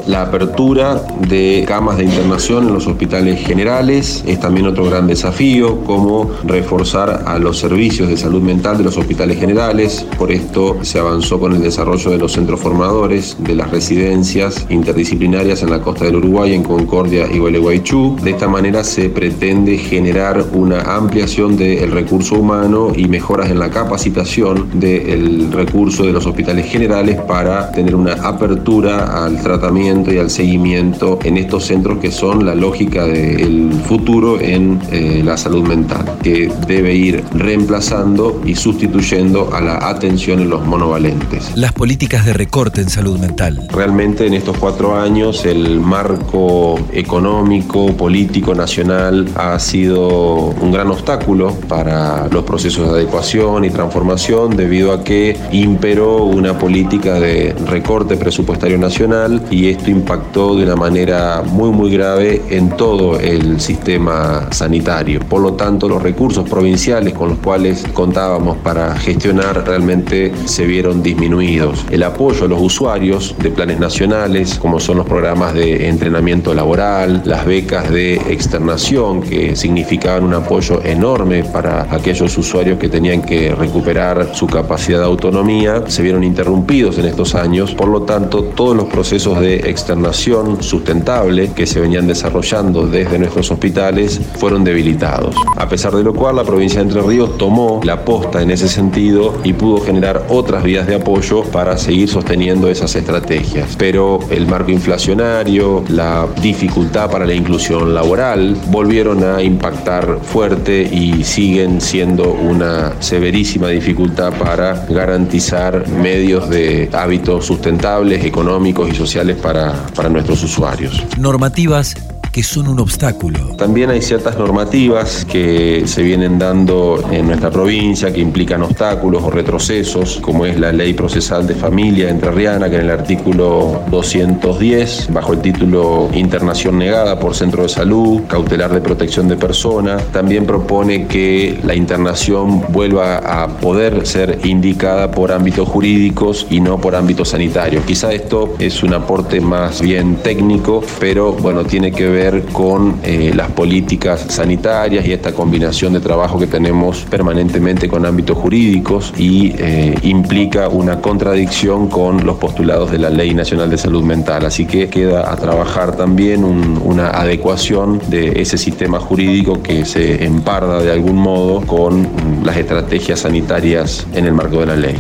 La 0.07 0.21
apertura 0.21 1.01
de 1.27 1.65
camas 1.67 1.97
de 1.97 2.03
internación 2.03 2.67
en 2.67 2.75
los 2.75 2.85
hospitales 2.85 3.39
generales 3.39 4.23
es 4.27 4.39
también 4.39 4.67
otro 4.67 4.85
gran 4.85 5.07
desafío, 5.07 5.83
como 5.83 6.29
reforzar 6.43 7.23
a 7.25 7.39
los 7.39 7.57
servicios 7.57 8.09
de 8.09 8.15
salud 8.15 8.39
mental 8.39 8.77
de 8.77 8.83
los 8.83 8.97
hospitales 8.97 9.39
generales. 9.39 10.05
Por 10.19 10.31
esto 10.31 10.77
se 10.83 10.99
avanzó 10.99 11.39
con 11.39 11.53
el 11.53 11.61
desarrollo 11.63 12.11
de 12.11 12.19
los 12.19 12.33
centros 12.33 12.59
formadores, 12.59 13.35
de 13.39 13.55
las 13.55 13.71
residencias 13.71 14.67
interdisciplinarias 14.69 15.63
en 15.63 15.71
la 15.71 15.81
costa 15.81 16.05
del 16.05 16.17
Uruguay, 16.17 16.53
en 16.53 16.61
Concordia 16.61 17.25
y 17.31 17.39
Gualeguaychú. 17.39 18.17
De 18.21 18.29
esta 18.29 18.47
manera 18.47 18.83
se 18.83 19.09
pretende 19.09 19.79
generar 19.79 20.45
una 20.53 20.81
ampliación 20.81 21.57
del 21.57 21.91
recurso 21.91 22.35
humano 22.35 22.91
y 22.95 23.07
mejoras 23.07 23.49
en 23.49 23.57
la 23.57 23.71
capacitación 23.71 24.69
del 24.79 25.51
recurso 25.51 26.03
de 26.03 26.11
los 26.11 26.27
hospitales 26.27 26.67
generales 26.67 27.19
para 27.21 27.71
tener 27.71 27.95
una 27.95 28.13
apertura 28.13 29.25
al 29.25 29.41
tratamiento 29.41 29.94
y 30.03 30.17
al 30.17 30.29
seguimiento 30.29 31.19
en 31.23 31.37
estos 31.37 31.65
centros 31.65 31.99
que 31.99 32.11
son 32.11 32.45
la 32.45 32.53
lógica 32.53 33.05
del 33.05 33.71
futuro 33.87 34.39
en 34.39 34.79
eh, 34.91 35.21
la 35.23 35.37
salud 35.37 35.65
mental, 35.65 36.17
que 36.21 36.51
debe 36.67 36.93
ir 36.93 37.23
reemplazando 37.33 38.41
y 38.45 38.55
sustituyendo 38.55 39.53
a 39.53 39.61
la 39.61 39.89
atención 39.89 40.39
en 40.41 40.49
los 40.49 40.65
monovalentes. 40.65 41.51
Las 41.55 41.71
políticas 41.71 42.25
de 42.25 42.33
recorte 42.33 42.81
en 42.81 42.89
salud 42.89 43.17
mental. 43.19 43.67
Realmente 43.71 44.27
en 44.27 44.33
estos 44.33 44.57
cuatro 44.57 44.99
años 44.99 45.45
el 45.45 45.79
marco 45.79 46.77
económico, 46.91 47.95
político, 47.95 48.53
nacional 48.53 49.29
ha 49.35 49.57
sido 49.59 50.53
un 50.61 50.71
gran 50.71 50.89
obstáculo 50.89 51.53
para 51.67 52.27
los 52.27 52.43
procesos 52.43 52.87
de 52.91 52.99
adecuación 52.99 53.65
y 53.65 53.69
transformación 53.69 54.55
debido 54.55 54.91
a 54.91 55.03
que 55.03 55.37
imperó 55.51 56.25
una 56.25 56.57
política 56.57 57.19
de 57.19 57.55
recorte 57.67 58.17
presupuestario 58.17 58.77
nacional 58.77 59.43
y 59.49 59.67
impactó 59.91 60.55
de 60.55 60.63
una 60.63 60.75
manera 60.75 61.43
muy 61.45 61.69
muy 61.69 61.91
grave 61.91 62.41
en 62.49 62.69
todo 62.69 63.19
el 63.19 63.59
sistema 63.59 64.47
sanitario. 64.51 65.19
Por 65.21 65.41
lo 65.41 65.53
tanto, 65.53 65.87
los 65.87 66.01
recursos 66.01 66.47
provinciales 66.49 67.13
con 67.13 67.29
los 67.29 67.37
cuales 67.39 67.85
contábamos 67.93 68.57
para 68.57 68.95
gestionar 68.95 69.65
realmente 69.65 70.31
se 70.45 70.65
vieron 70.65 71.03
disminuidos. 71.03 71.85
El 71.91 72.03
apoyo 72.03 72.45
a 72.45 72.47
los 72.47 72.61
usuarios 72.61 73.35
de 73.39 73.49
planes 73.49 73.79
nacionales, 73.79 74.57
como 74.59 74.79
son 74.79 74.97
los 74.97 75.05
programas 75.05 75.53
de 75.53 75.87
entrenamiento 75.87 76.53
laboral, 76.53 77.21
las 77.25 77.45
becas 77.45 77.89
de 77.89 78.15
externación, 78.15 79.21
que 79.21 79.55
significaban 79.55 80.23
un 80.23 80.33
apoyo 80.33 80.81
enorme 80.83 81.43
para 81.43 81.93
aquellos 81.93 82.37
usuarios 82.37 82.79
que 82.79 82.89
tenían 82.89 83.21
que 83.21 83.53
recuperar 83.53 84.29
su 84.33 84.47
capacidad 84.47 84.99
de 84.99 85.05
autonomía, 85.05 85.83
se 85.87 86.01
vieron 86.01 86.23
interrumpidos 86.23 86.97
en 86.97 87.05
estos 87.05 87.35
años. 87.35 87.73
Por 87.73 87.89
lo 87.89 88.03
tanto, 88.03 88.43
todos 88.43 88.75
los 88.75 88.85
procesos 88.85 89.39
de 89.39 89.69
externación 89.75 90.63
sustentable 90.63 91.51
que 91.51 91.67
se 91.67 91.81
venían 91.81 92.07
desarrollando 92.07 92.87
desde 92.87 93.19
nuestros 93.19 93.51
hospitales 93.51 94.21
fueron 94.39 94.63
debilitados. 94.63 95.35
A 95.57 95.67
pesar 95.67 95.93
de 95.93 96.03
lo 96.03 96.13
cual, 96.13 96.37
la 96.37 96.45
provincia 96.45 96.79
de 96.79 96.85
Entre 96.87 97.01
Ríos 97.01 97.37
tomó 97.37 97.81
la 97.83 98.05
posta 98.05 98.41
en 98.41 98.51
ese 98.51 98.69
sentido 98.69 99.39
y 99.43 99.53
pudo 99.53 99.81
generar 99.81 100.25
otras 100.29 100.63
vías 100.63 100.87
de 100.87 100.95
apoyo 100.95 101.43
para 101.43 101.77
seguir 101.77 102.07
sosteniendo 102.07 102.69
esas 102.69 102.95
estrategias. 102.95 103.75
Pero 103.77 104.19
el 104.29 104.47
marco 104.47 104.71
inflacionario, 104.71 105.83
la 105.89 106.27
dificultad 106.41 107.11
para 107.11 107.25
la 107.25 107.33
inclusión 107.33 107.93
laboral, 107.93 108.55
volvieron 108.69 109.23
a 109.23 109.41
impactar 109.41 110.19
fuerte 110.23 110.83
y 110.83 111.23
siguen 111.23 111.81
siendo 111.81 112.31
una 112.31 112.93
severísima 113.01 113.67
dificultad 113.67 114.33
para 114.33 114.85
garantizar 114.89 115.87
medios 115.89 116.49
de 116.49 116.89
hábitos 116.93 117.45
sustentables, 117.45 118.23
económicos 118.23 118.89
y 118.89 118.95
sociales 118.95 119.37
para 119.37 119.64
para, 119.95 120.09
nuestros 120.09 120.43
usuarios. 120.43 121.03
Normativas 121.17 121.95
que 122.35 122.43
son 122.43 122.67
un 122.67 122.81
obstáculo. 122.81 123.55
También 123.55 123.89
hay 123.89 124.01
ciertas 124.01 124.37
normativas 124.37 125.23
que 125.23 125.83
se 125.85 126.03
vienen 126.03 126.37
dando 126.37 127.01
en 127.09 127.27
nuestra 127.27 127.49
provincia 127.49 128.11
que 128.11 128.19
implican 128.19 128.61
obstáculos 128.61 129.23
o 129.23 129.29
retrocesos, 129.29 130.19
como 130.21 130.45
es 130.45 130.59
la 130.59 130.73
ley 130.73 130.93
procesal 130.93 131.47
de 131.47 131.55
familia 131.55 132.09
entrerriana, 132.09 132.69
que 132.69 132.75
en 132.75 132.81
el 132.81 132.91
artículo 132.91 133.83
210, 133.89 135.13
bajo 135.13 135.31
el 135.31 135.39
título 135.39 136.09
Internación 136.13 136.77
negada 136.77 137.17
por 137.17 137.35
Centro 137.35 137.63
de 137.63 137.69
Salud, 137.69 138.23
cautelar 138.27 138.73
de 138.73 138.81
protección 138.81 139.29
de 139.29 139.37
persona, 139.37 139.95
también 140.11 140.45
propone 140.45 141.07
que 141.07 141.57
la 141.63 141.73
internación 141.73 142.65
vuelva 142.67 143.43
a 143.43 143.47
poder 143.47 144.05
ser 144.05 144.39
indicada 144.43 145.09
por 145.09 145.31
ámbitos 145.31 145.69
jurídicos 145.69 146.47
y 146.49 146.59
no 146.59 146.81
por 146.81 146.97
ámbitos 146.97 147.29
sanitarios. 147.29 147.85
Quizá 147.85 148.11
esto 148.11 148.55
es 148.59 148.83
un 148.83 148.93
aporte 148.93 149.39
más 149.39 149.79
bien 149.79 150.17
técnico, 150.17 150.83
pero 150.99 151.31
bueno, 151.31 151.63
tiene 151.63 151.93
que 151.93 152.09
ver 152.09 152.24
con 152.51 152.99
eh, 153.03 153.31
las 153.35 153.51
políticas 153.51 154.25
sanitarias 154.29 155.05
y 155.05 155.13
esta 155.13 155.31
combinación 155.31 155.93
de 155.93 155.99
trabajo 155.99 156.39
que 156.39 156.47
tenemos 156.47 157.05
permanentemente 157.09 157.87
con 157.87 158.05
ámbitos 158.05 158.37
jurídicos 158.37 159.13
y 159.15 159.53
eh, 159.59 159.95
implica 160.01 160.67
una 160.69 161.01
contradicción 161.01 161.87
con 161.87 162.25
los 162.25 162.37
postulados 162.37 162.89
de 162.89 162.97
la 162.97 163.11
Ley 163.11 163.35
Nacional 163.35 163.69
de 163.69 163.77
Salud 163.77 164.03
Mental. 164.03 164.43
Así 164.45 164.65
que 164.65 164.89
queda 164.89 165.31
a 165.31 165.35
trabajar 165.35 165.95
también 165.95 166.43
una 166.43 167.09
adecuación 167.09 168.01
de 168.09 168.41
ese 168.41 168.57
sistema 168.57 168.99
jurídico 168.99 169.61
que 169.61 169.85
se 169.85 170.25
emparda 170.25 170.81
de 170.81 170.91
algún 170.91 171.17
modo 171.17 171.61
con 171.61 172.07
las 172.43 172.57
estrategias 172.57 173.19
sanitarias 173.19 174.07
en 174.13 174.25
el 174.25 174.33
marco 174.33 174.61
de 174.61 174.65
la 174.65 174.75
ley. 174.75 174.95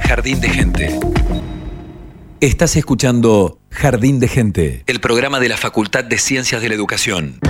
Jardín 0.00 0.40
de 0.40 0.48
Gente. 0.48 1.00
Estás 2.40 2.76
escuchando 2.76 3.58
Jardín 3.68 4.20
de 4.20 4.28
Gente, 4.28 4.84
el 4.86 5.00
programa 5.00 5.40
de 5.40 5.48
la 5.48 5.56
Facultad 5.56 6.04
de 6.04 6.18
Ciencias 6.18 6.62
de 6.62 6.68
la 6.68 6.76
Educación. 6.76 7.40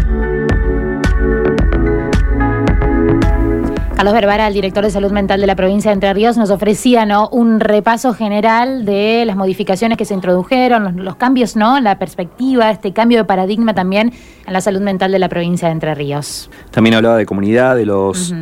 Carlos 3.96 4.14
Verbara, 4.14 4.46
el 4.46 4.54
director 4.54 4.82
de 4.82 4.90
salud 4.90 5.12
mental 5.12 5.42
de 5.42 5.46
la 5.46 5.56
provincia 5.56 5.90
de 5.90 5.94
Entre 5.96 6.14
Ríos, 6.14 6.38
nos 6.38 6.48
ofrecía 6.48 7.04
¿no? 7.04 7.28
un 7.28 7.60
repaso 7.60 8.14
general 8.14 8.86
de 8.86 9.24
las 9.26 9.36
modificaciones 9.36 9.98
que 9.98 10.06
se 10.06 10.14
introdujeron, 10.14 11.04
los, 11.04 11.16
cambios, 11.16 11.54
¿no? 11.54 11.78
la 11.80 11.98
perspectiva, 11.98 12.70
este 12.70 12.94
cambio 12.94 13.18
de 13.18 13.24
paradigma 13.26 13.74
también 13.74 14.14
en 14.46 14.52
la 14.54 14.62
salud 14.62 14.80
mental 14.80 15.12
de 15.12 15.18
la 15.18 15.28
provincia 15.28 15.68
de 15.68 15.72
Entre 15.72 15.94
Ríos. 15.94 16.48
También 16.70 16.94
hablaba 16.94 17.18
de 17.18 17.26
comunidad, 17.26 17.76
de 17.76 17.84
los 17.84 18.32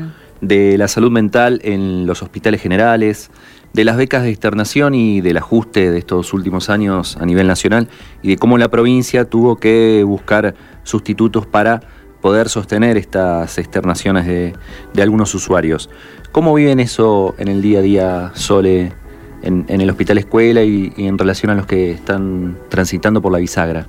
de 0.41 0.77
la 0.79 0.87
salud 0.87 1.11
mental 1.11 1.61
en 1.65 2.07
los 2.07 2.23
hospitales 2.23 2.61
generales, 2.61 3.31
de 3.77 3.85
las 3.85 3.99
becas 3.99 4.23
de 4.23 4.31
externación 4.31 4.95
y 4.95 5.21
del 5.21 5.37
ajuste 5.37 5.91
de 5.91 5.99
estos 5.99 6.33
últimos 6.33 6.71
años 6.71 7.19
a 7.21 7.27
nivel 7.27 7.47
nacional 7.47 7.89
y 8.23 8.31
de 8.31 8.37
cómo 8.39 8.57
la 8.57 8.71
provincia 8.71 9.27
tuvo 9.27 9.57
que 9.57 10.03
buscar 10.03 10.55
sustitutos 10.83 11.47
para 11.47 11.83
poder 12.23 12.49
sostener 12.49 12.97
estas 12.97 13.59
externaciones 13.59 14.27
de, 14.27 14.55
algunos 15.03 15.35
usuarios. 15.35 15.91
¿Cómo 16.33 16.55
viven 16.55 16.81
eso 16.81 17.35
en 17.37 17.49
el 17.49 17.61
día 17.61 17.81
a 17.81 17.83
día, 17.83 18.31
Sole, 18.33 18.93
en, 19.43 19.67
el 19.69 19.91
hospital 19.91 20.17
escuela 20.17 20.63
y, 20.63 20.95
en 20.97 21.19
relación 21.19 21.51
a 21.51 21.55
los 21.55 21.67
que 21.67 21.91
están 21.91 22.57
transitando 22.71 23.21
por 23.21 23.31
la 23.31 23.39
bisagra? 23.39 23.89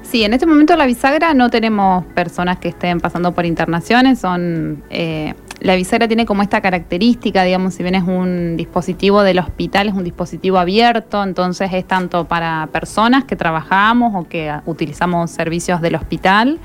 Sí, 0.00 0.24
en 0.24 0.32
este 0.32 0.46
momento 0.46 0.76
la 0.76 0.86
bisagra 0.86 1.34
no 1.34 1.50
tenemos 1.50 2.06
personas 2.14 2.58
que 2.58 2.68
estén 2.68 3.00
pasando 3.00 3.32
por 3.32 3.44
internaciones, 3.44 4.18
son 4.18 4.82
eh, 4.88 5.34
la 5.60 5.76
visera 5.76 6.06
tiene 6.08 6.26
como 6.26 6.42
esta 6.42 6.60
característica, 6.60 7.42
digamos, 7.42 7.74
si 7.74 7.82
bien 7.82 7.94
es 7.94 8.02
un 8.02 8.56
dispositivo 8.56 9.22
del 9.22 9.38
hospital, 9.38 9.88
es 9.88 9.94
un 9.94 10.04
dispositivo 10.04 10.58
abierto, 10.58 11.22
entonces 11.22 11.70
es 11.72 11.86
tanto 11.86 12.26
para 12.26 12.68
personas 12.72 13.24
que 13.24 13.36
trabajamos 13.36 14.14
o 14.14 14.28
que 14.28 14.52
utilizamos 14.66 15.30
servicios 15.30 15.80
del 15.80 15.94
hospital, 15.94 16.58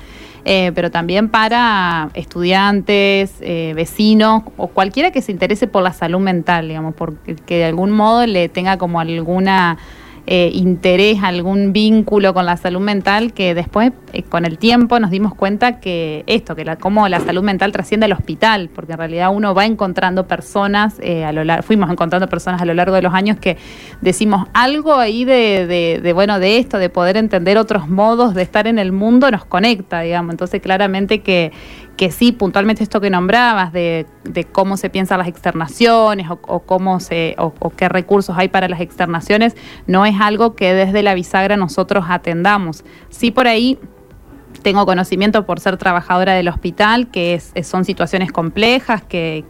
eh, 0.44 0.72
pero 0.74 0.90
también 0.90 1.28
para 1.28 2.10
estudiantes, 2.14 3.34
eh, 3.40 3.72
vecinos 3.74 4.42
o 4.56 4.68
cualquiera 4.68 5.10
que 5.10 5.22
se 5.22 5.32
interese 5.32 5.66
por 5.66 5.82
la 5.82 5.92
salud 5.92 6.20
mental, 6.20 6.68
digamos, 6.68 6.94
porque 6.94 7.36
que 7.36 7.58
de 7.58 7.64
algún 7.66 7.90
modo 7.90 8.26
le 8.26 8.48
tenga 8.48 8.76
como 8.76 9.00
alguna 9.00 9.78
eh, 10.26 10.50
interés, 10.52 11.22
algún 11.22 11.72
vínculo 11.72 12.34
con 12.34 12.46
la 12.46 12.56
salud 12.56 12.80
mental, 12.80 13.32
que 13.32 13.54
después, 13.54 13.92
eh, 14.12 14.22
con 14.22 14.44
el 14.44 14.58
tiempo, 14.58 15.00
nos 15.00 15.10
dimos 15.10 15.34
cuenta 15.34 15.80
que 15.80 16.24
esto, 16.26 16.54
que 16.54 16.64
la, 16.64 16.76
cómo 16.76 17.08
la 17.08 17.20
salud 17.20 17.42
mental 17.42 17.72
trasciende 17.72 18.06
al 18.06 18.12
hospital, 18.12 18.70
porque 18.74 18.92
en 18.92 18.98
realidad 18.98 19.30
uno 19.34 19.54
va 19.54 19.64
encontrando 19.66 20.26
personas, 20.26 20.98
eh, 21.00 21.24
a 21.24 21.32
lo 21.32 21.62
fuimos 21.62 21.90
encontrando 21.90 22.28
personas 22.28 22.60
a 22.60 22.64
lo 22.64 22.74
largo 22.74 22.94
de 22.94 23.02
los 23.02 23.14
años 23.14 23.38
que 23.38 23.56
decimos 24.00 24.46
algo 24.52 24.94
ahí 24.94 25.24
de, 25.24 26.00
de, 26.02 26.12
bueno, 26.12 26.38
de 26.38 26.58
esto, 26.58 26.78
de 26.78 26.90
poder 26.90 27.16
entender 27.16 27.58
otros 27.58 27.88
modos 27.88 28.34
de 28.34 28.42
estar 28.42 28.66
en 28.66 28.78
el 28.78 28.92
mundo, 28.92 29.30
nos 29.30 29.44
conecta, 29.44 30.00
digamos. 30.00 30.32
Entonces, 30.32 30.60
claramente 30.60 31.20
que 31.20 31.52
que 32.00 32.10
sí, 32.10 32.32
puntualmente 32.32 32.82
esto 32.82 32.98
que 33.02 33.10
nombrabas 33.10 33.74
de, 33.74 34.06
cómo 34.52 34.78
se 34.78 34.88
piensan 34.88 35.18
las 35.18 35.28
externaciones 35.28 36.28
o, 36.30 36.60
cómo 36.60 36.96
o, 37.36 37.70
qué 37.76 37.88
recursos 37.90 38.38
hay 38.38 38.48
para 38.48 38.70
las 38.70 38.80
externaciones, 38.80 39.54
no 39.86 40.06
es 40.06 40.18
algo 40.18 40.54
que 40.54 40.72
desde 40.72 41.02
la 41.02 41.12
bisagra 41.12 41.58
nosotros 41.58 42.06
atendamos. 42.08 42.84
Sí 43.10 43.30
por 43.30 43.46
ahí 43.46 43.78
tengo 44.62 44.84
conocimiento 44.86 45.46
por 45.46 45.60
ser 45.60 45.76
trabajadora 45.76 46.34
del 46.34 46.48
hospital, 46.48 47.08
que 47.08 47.40
son 47.62 47.84
situaciones 47.84 48.32
complejas, 48.32 49.02
que, 49.02 49.44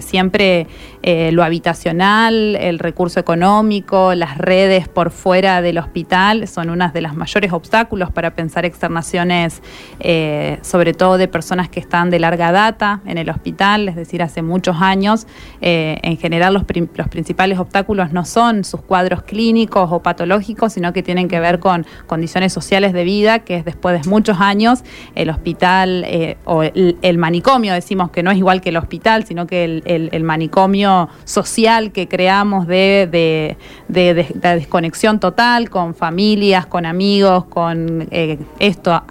siempre 0.00 0.66
eh, 1.02 1.30
lo 1.32 1.42
habitacional, 1.44 2.56
el 2.56 2.78
recurso 2.78 3.20
económico, 3.20 4.14
las 4.14 4.38
redes 4.38 4.88
por 4.88 5.10
fuera 5.10 5.62
del 5.62 5.78
hospital 5.78 6.46
son 6.46 6.70
unas 6.70 6.92
de 6.92 7.00
las 7.00 7.14
mayores 7.14 7.52
obstáculos 7.52 8.10
para 8.10 8.34
pensar 8.34 8.64
externaciones, 8.64 9.62
eh, 10.00 10.58
sobre 10.62 10.94
todo 10.94 11.16
de 11.18 11.28
personas 11.28 11.68
que 11.68 11.80
están 11.80 12.10
de 12.10 12.18
larga 12.18 12.52
data 12.52 13.00
en 13.06 13.18
el 13.18 13.30
hospital, 13.30 13.88
es 13.88 13.96
decir, 13.96 14.22
hace 14.22 14.42
muchos 14.42 14.76
años. 14.80 15.26
Eh, 15.60 15.98
en 16.02 16.16
general 16.16 16.54
los, 16.54 16.64
principales 16.64 17.58
obstáculos 17.58 18.12
no 18.12 18.24
son 18.24 18.64
sus 18.64 18.82
cuadros 18.82 19.22
clínicos 19.22 19.90
o 19.92 20.00
patológicos, 20.02 20.72
sino 20.72 20.92
que 20.92 21.02
tienen 21.02 21.28
que 21.28 21.40
ver 21.40 21.60
con 21.60 21.86
condiciones 22.06 22.52
sociales 22.52 22.92
de 22.92 23.04
vida, 23.04 23.40
que 23.40 23.56
es 23.56 23.64
después 23.64 24.02
de 24.02 24.08
muchos 24.08 24.39
años, 24.40 24.84
el 25.14 25.30
hospital 25.30 26.04
eh, 26.06 26.36
o 26.44 26.62
el, 26.62 27.18
manicomio, 27.18 27.74
decimos 27.74 28.10
que 28.10 28.22
no 28.22 28.30
es 28.30 28.38
igual 28.38 28.60
que 28.60 28.70
el 28.70 28.76
hospital, 28.76 29.24
sino 29.24 29.46
que 29.46 29.64
el, 29.64 30.24
manicomio 30.24 31.08
social 31.24 31.92
que 31.92 32.08
creamos 32.08 32.66
de, 32.66 33.56
desconexión 33.88 35.20
total 35.20 35.70
con 35.70 35.94
familias, 35.94 36.66
con 36.66 36.86
amigos, 36.86 37.44
con 37.44 38.06
eh, 38.10 38.38
esto, 38.58 39.02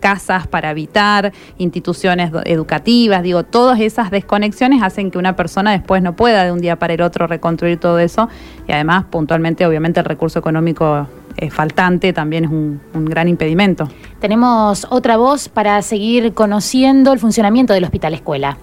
casas 0.00 0.46
para 0.46 0.70
habitar, 0.70 1.32
instituciones 1.58 2.30
educativas, 2.44 3.22
digo, 3.22 3.44
todas 3.44 3.80
esas 3.80 4.10
desconexiones 4.10 4.82
hacen 4.82 5.10
que 5.10 5.18
una 5.18 5.34
persona 5.36 5.72
después 5.72 6.02
no 6.02 6.14
pueda 6.14 6.44
de 6.44 6.52
un 6.52 6.60
día 6.60 6.76
para 6.76 6.94
el 6.94 7.02
otro 7.02 7.26
reconstruir 7.26 7.78
todo 7.78 7.98
eso 7.98 8.28
y 8.68 8.72
además 8.72 9.06
puntualmente 9.10 9.66
obviamente 9.66 10.00
el 10.00 10.06
recurso 10.06 10.38
económico 10.38 11.06
eh, 11.38 11.50
faltante 11.50 12.12
también 12.14 12.44
es 12.44 12.50
un, 12.50 12.80
gran 13.04 13.28
impedimento. 13.28 13.88
Tenemos 14.26 14.88
otra 14.90 15.16
voz 15.16 15.48
para 15.48 15.80
seguir 15.82 16.34
conociendo 16.34 17.12
el 17.12 17.20
funcionamiento 17.20 17.72
del 17.74 17.84
Hospital 17.84 18.12
Escuela. 18.12 18.58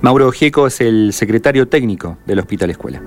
Mauro 0.00 0.32
Gieco 0.32 0.66
es 0.66 0.80
el 0.80 1.12
secretario 1.12 1.68
técnico 1.68 2.18
del 2.26 2.40
Hospital 2.40 2.70
Escuela. 2.70 3.00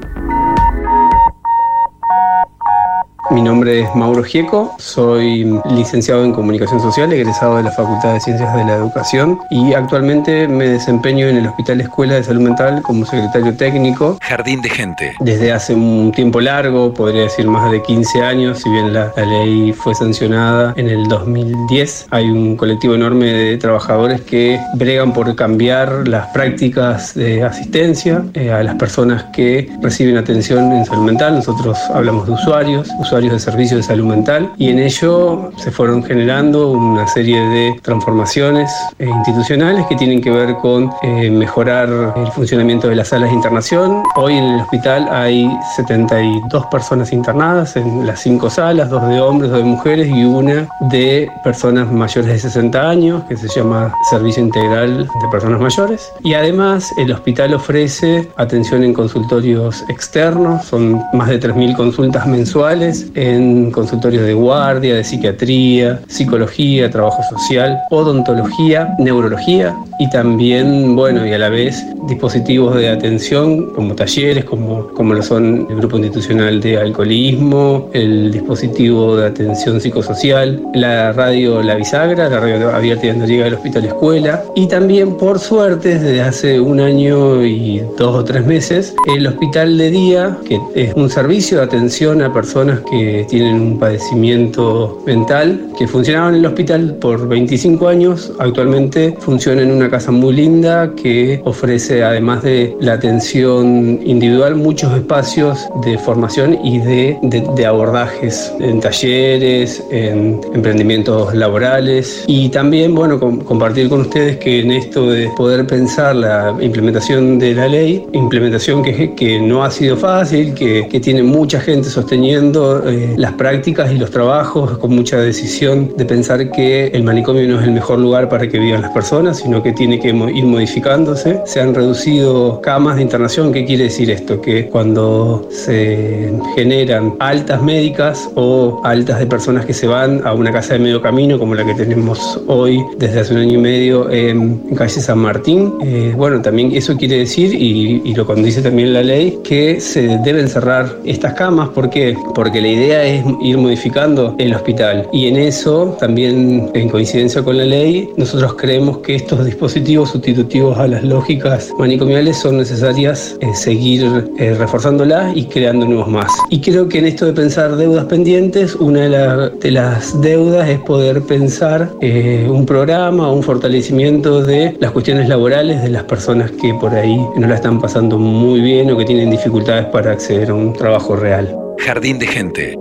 Mi 3.29 3.41
nombre 3.41 3.81
es 3.81 3.93
Mauro 3.93 4.23
Gieco, 4.23 4.73
soy 4.79 5.59
licenciado 5.69 6.23
en 6.23 6.31
Comunicación 6.31 6.79
Social, 6.79 7.11
egresado 7.11 7.57
de 7.57 7.63
la 7.63 7.71
Facultad 7.71 8.13
de 8.13 8.21
Ciencias 8.21 8.55
de 8.55 8.63
la 8.63 8.75
Educación 8.75 9.37
y 9.49 9.73
actualmente 9.73 10.47
me 10.47 10.69
desempeño 10.69 11.27
en 11.27 11.35
el 11.35 11.47
Hospital 11.47 11.81
Escuela 11.81 12.13
de 12.15 12.23
Salud 12.23 12.41
Mental 12.41 12.81
como 12.83 13.05
secretario 13.05 13.53
técnico. 13.57 14.17
Jardín 14.21 14.61
de 14.61 14.69
Gente. 14.69 15.13
Desde 15.19 15.51
hace 15.51 15.75
un 15.75 16.13
tiempo 16.13 16.39
largo, 16.39 16.93
podría 16.93 17.23
decir 17.23 17.47
más 17.47 17.69
de 17.69 17.81
15 17.81 18.21
años, 18.21 18.59
si 18.59 18.69
bien 18.69 18.93
la, 18.93 19.11
ley 19.17 19.73
fue 19.73 19.93
sancionada 19.93 20.73
en 20.77 20.87
el 20.87 21.09
2010, 21.09 22.07
hay 22.11 22.29
un 22.29 22.55
colectivo 22.55 22.95
enorme 22.95 23.25
de 23.25 23.57
trabajadores 23.57 24.21
que 24.21 24.57
bregan 24.75 25.11
por 25.11 25.35
cambiar 25.35 26.07
las 26.07 26.27
prácticas 26.27 27.13
de 27.13 27.43
asistencia 27.43 28.23
eh, 28.35 28.53
a 28.53 28.63
las 28.63 28.75
personas 28.75 29.25
que 29.33 29.69
reciben 29.81 30.15
atención 30.15 30.71
en 30.71 30.85
salud 30.85 31.03
mental. 31.03 31.35
Nosotros 31.35 31.77
hablamos 31.93 32.25
de 32.25 32.31
usuarios, 32.33 32.87
usuarios 32.99 33.16
de 33.17 33.39
servicios 33.39 33.77
de 33.79 33.83
salud 33.83 34.05
mental 34.05 34.51
y 34.57 34.69
en 34.69 34.77
ello 34.77 35.51
se 35.57 35.71
fueron 35.71 36.03
generando 36.03 36.71
una 36.71 37.07
serie 37.07 37.39
de 37.39 37.79
transformaciones 37.81 38.71
eh, 38.99 39.05
institucionales 39.05 39.87
que 39.87 39.95
tienen 39.95 40.21
que 40.21 40.29
ver 40.29 40.55
con 40.57 40.91
eh, 41.01 41.31
mejorar 41.31 42.13
el 42.15 42.31
funcionamiento 42.31 42.87
de 42.87 42.95
las 42.95 43.07
salas 43.07 43.29
de 43.29 43.35
internación. 43.35 44.03
Hoy 44.15 44.35
en 44.37 44.43
el 44.43 44.61
hospital 44.61 45.09
hay 45.11 45.49
72 45.75 46.67
personas 46.67 47.11
internadas 47.11 47.75
en 47.75 48.05
las 48.05 48.21
cinco 48.21 48.51
salas, 48.51 48.89
dos 48.89 49.07
de 49.09 49.19
hombres, 49.19 49.49
dos 49.49 49.59
de 49.59 49.65
mujeres 49.65 50.07
y 50.07 50.23
una 50.23 50.67
de 50.91 51.27
personas 51.43 51.91
mayores 51.91 52.31
de 52.31 52.37
60 52.39 52.89
años, 52.89 53.23
que 53.27 53.35
se 53.35 53.47
llama 53.47 53.91
Servicio 54.11 54.43
Integral 54.43 55.07
de 55.07 55.27
Personas 55.31 55.59
Mayores. 55.59 56.13
Y 56.23 56.35
además 56.35 56.93
el 56.97 57.11
hospital 57.11 57.55
ofrece 57.55 58.29
atención 58.37 58.83
en 58.83 58.93
consultorios 58.93 59.83
externos, 59.89 60.65
son 60.65 61.01
más 61.13 61.29
de 61.29 61.39
3.000 61.39 61.75
consultas 61.75 62.27
mensuales 62.27 63.06
en 63.15 63.71
consultorios 63.71 64.23
de 64.23 64.33
guardia, 64.33 64.95
de 64.95 65.03
psiquiatría, 65.03 65.99
psicología, 66.07 66.89
trabajo 66.89 67.21
social, 67.29 67.77
odontología, 67.89 68.95
neurología 68.99 69.75
y 69.99 70.09
también, 70.09 70.95
bueno, 70.95 71.25
y 71.25 71.33
a 71.33 71.37
la 71.39 71.49
vez 71.49 71.83
dispositivos 72.07 72.75
de 72.75 72.89
atención 72.89 73.73
como 73.73 73.95
talleres, 73.95 74.45
como, 74.45 74.87
como 74.89 75.13
lo 75.13 75.21
son 75.21 75.67
el 75.69 75.75
Grupo 75.77 75.97
Institucional 75.97 76.61
de 76.61 76.77
Alcoholismo, 76.77 77.89
el 77.93 78.31
dispositivo 78.31 79.17
de 79.17 79.27
atención 79.27 79.81
psicosocial, 79.81 80.61
la 80.73 81.11
radio 81.13 81.61
La 81.61 81.75
Bisagra, 81.75 82.29
la 82.29 82.39
radio 82.39 82.73
abierta 82.73 83.07
y 83.07 83.09
donde 83.09 83.27
llega 83.27 83.47
el 83.47 83.55
Hospital 83.55 83.85
Escuela. 83.85 84.43
Y 84.55 84.67
también, 84.67 85.15
por 85.17 85.39
suerte, 85.39 85.99
desde 85.99 86.21
hace 86.21 86.59
un 86.59 86.79
año 86.79 87.43
y 87.43 87.81
dos 87.97 88.15
o 88.15 88.23
tres 88.23 88.45
meses, 88.45 88.95
el 89.15 89.27
Hospital 89.27 89.77
de 89.77 89.89
Día, 89.89 90.37
que 90.47 90.59
es 90.75 90.93
un 90.95 91.09
servicio 91.09 91.57
de 91.57 91.63
atención 91.63 92.21
a 92.21 92.31
personas 92.31 92.79
que 92.89 92.96
tienen 93.27 93.61
un 93.61 93.79
padecimiento 93.79 95.01
mental, 95.05 95.71
que 95.77 95.87
funcionaba 95.87 96.29
en 96.29 96.35
el 96.35 96.45
hospital 96.45 96.95
por 96.99 97.27
25 97.27 97.87
años, 97.87 98.31
actualmente 98.39 99.15
funciona 99.19 99.61
en 99.61 99.71
una 99.71 99.89
casa 99.89 100.11
muy 100.11 100.33
linda 100.33 100.91
que 100.95 101.41
ofrece, 101.45 102.03
además 102.03 102.43
de 102.43 102.75
la 102.79 102.93
atención 102.93 103.99
individual, 104.03 104.55
muchos 104.55 104.93
espacios 104.93 105.67
de 105.83 105.97
formación 105.97 106.57
y 106.63 106.79
de, 106.79 107.17
de, 107.21 107.65
abordajes 107.65 108.51
en 108.59 108.79
talleres, 108.79 109.83
en 109.91 110.39
emprendimientos 110.53 111.33
laborales. 111.33 112.23
Y 112.27 112.49
también, 112.49 112.95
bueno, 112.95 113.19
compartir 113.19 113.89
con 113.89 114.01
ustedes 114.01 114.37
que 114.37 114.61
en 114.61 114.71
esto 114.71 115.09
de 115.09 115.29
poder 115.37 115.67
pensar 115.67 116.15
la 116.15 116.55
implementación 116.59 117.39
de 117.39 117.53
la 117.53 117.67
ley, 117.67 118.05
implementación 118.13 118.83
que, 118.83 119.13
que 119.15 119.39
no 119.39 119.63
ha 119.63 119.71
sido 119.71 119.97
fácil, 119.97 120.53
que, 120.53 120.87
que 120.89 120.99
tiene 120.99 121.23
mucha 121.23 121.59
gente 121.59 121.89
sosteniendo 121.89 122.86
eh, 122.87 123.13
las 123.17 123.33
prácticas 123.33 123.91
y 123.91 123.97
los 123.97 124.11
trabajos 124.11 124.77
con 124.77 124.95
mucha 124.95 125.17
decisión 125.17 125.93
de 125.97 126.05
pensar 126.05 126.51
que 126.51 126.87
el 126.87 127.03
manicomio 127.03 127.47
no 127.47 127.59
es 127.59 127.65
el 127.65 127.71
mejor 127.71 127.99
lugar 127.99 128.29
para 128.29 128.47
que 128.47 128.59
vivan 128.59 128.81
las 128.81 128.91
personas, 128.91 129.37
sino 129.39 129.61
que 129.61 129.73
tiene 129.73 129.99
que 129.99 130.09
ir 130.09 130.45
modificándose. 130.45 131.41
Se 131.45 131.61
han 131.61 131.73
reducido 131.73 132.61
camas 132.61 132.95
de 132.95 133.01
internación. 133.01 133.51
¿Qué 133.51 133.65
quiere 133.65 133.85
decir 133.85 134.09
esto? 134.11 134.41
Que 134.41 134.67
cuando 134.67 135.47
se 135.51 136.33
generan 136.55 137.15
altas 137.19 137.61
médicas 137.61 138.29
o 138.35 138.81
altas 138.83 139.19
de 139.19 139.25
personas 139.25 139.65
que 139.65 139.73
se 139.73 139.87
van 139.87 140.25
a 140.25 140.33
una 140.33 140.51
casa 140.51 140.73
de 140.73 140.79
medio 140.79 141.01
camino, 141.01 141.37
como 141.37 141.55
la 141.55 141.65
que 141.65 141.73
tenemos 141.73 142.41
hoy 142.47 142.83
desde 142.97 143.19
hace 143.19 143.33
un 143.33 143.39
año 143.39 143.59
y 143.59 143.61
medio 143.61 144.09
en, 144.09 144.59
calle 144.75 145.01
San 145.01 145.19
Martín, 145.19 145.73
eh, 145.83 146.13
bueno, 146.15 146.41
también 146.41 146.71
eso 146.73 146.95
quiere 146.95 147.17
decir, 147.19 147.53
y, 147.53 148.01
y 148.03 148.13
lo 148.15 148.25
condice 148.25 148.61
también 148.61 148.93
la 148.93 149.03
ley, 149.03 149.39
que 149.43 149.79
se 149.81 150.17
deben 150.23 150.47
cerrar 150.47 150.97
estas 151.03 151.33
camas. 151.33 151.69
¿Por 151.69 151.89
qué? 151.89 152.15
Porque 152.33 152.61
la 152.61 152.67
idea 152.67 152.76
es 152.77 153.25
ir 153.41 153.57
modificando 153.57 154.35
el 154.37 154.53
hospital. 154.53 155.07
Y 155.11 155.27
en 155.27 155.37
eso, 155.37 155.95
también 155.99 156.69
en 156.73 156.89
coincidencia 156.89 157.43
con 157.43 157.57
la 157.57 157.65
ley, 157.65 158.09
nosotros 158.17 158.55
creemos 158.55 158.99
que 158.99 159.15
estos 159.15 159.45
dispositivos 159.45 160.09
sustitutivos 160.11 160.77
a 160.77 160.87
las 160.87 161.03
lógicas 161.03 161.71
manicomiales 161.77 162.37
son 162.37 162.57
necesarias 162.57 163.37
eh, 163.41 163.53
seguir 163.53 164.31
eh, 164.37 164.55
reforzándolas 164.57 165.35
y 165.35 165.45
creando 165.45 165.85
nuevos 165.85 166.07
más. 166.07 166.31
Y 166.49 166.61
creo 166.61 166.87
que 166.87 166.99
en 166.99 167.05
esto 167.05 167.25
de 167.25 167.33
pensar 167.33 167.75
deudas 167.75 168.05
pendientes, 168.05 168.75
una 168.75 169.01
de, 169.01 169.71
las 169.71 170.19
deudas 170.21 170.69
es 170.69 170.79
poder 170.79 171.21
pensar 171.21 171.91
eh, 172.01 172.47
un 172.49 172.65
programa, 172.65 173.31
un 173.31 173.43
fortalecimiento 173.43 174.41
de 174.41 174.75
las 174.79 174.91
cuestiones 174.91 175.27
laborales 175.27 175.83
de 175.83 175.89
las 175.89 176.03
personas 176.03 176.51
que 176.51 176.73
por 176.75 176.93
ahí 176.93 177.19
no 177.35 177.47
la 177.47 177.55
están 177.55 177.79
pasando 177.79 178.17
muy 178.17 178.61
bien 178.61 178.91
o 178.91 178.97
que 178.97 179.05
tienen 179.05 179.29
dificultades 179.29 179.85
para 179.87 180.11
acceder 180.11 180.49
a 180.49 180.53
un 180.53 180.73
trabajo 180.73 181.15
real. 181.15 181.66
Jardín 181.79 182.19
de 182.19 182.27
Gente. 182.27 182.75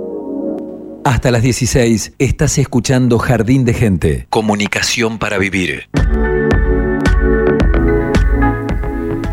Hasta 1.05 1.31
las 1.31 1.43
16 1.43 2.15
estás 2.19 2.59
escuchando 2.59 3.19
Jardín 3.19 3.65
de 3.65 3.75
Gente. 3.75 4.27
Comunicación 4.31 5.19
para 5.19 5.39
vivir. 5.39 5.89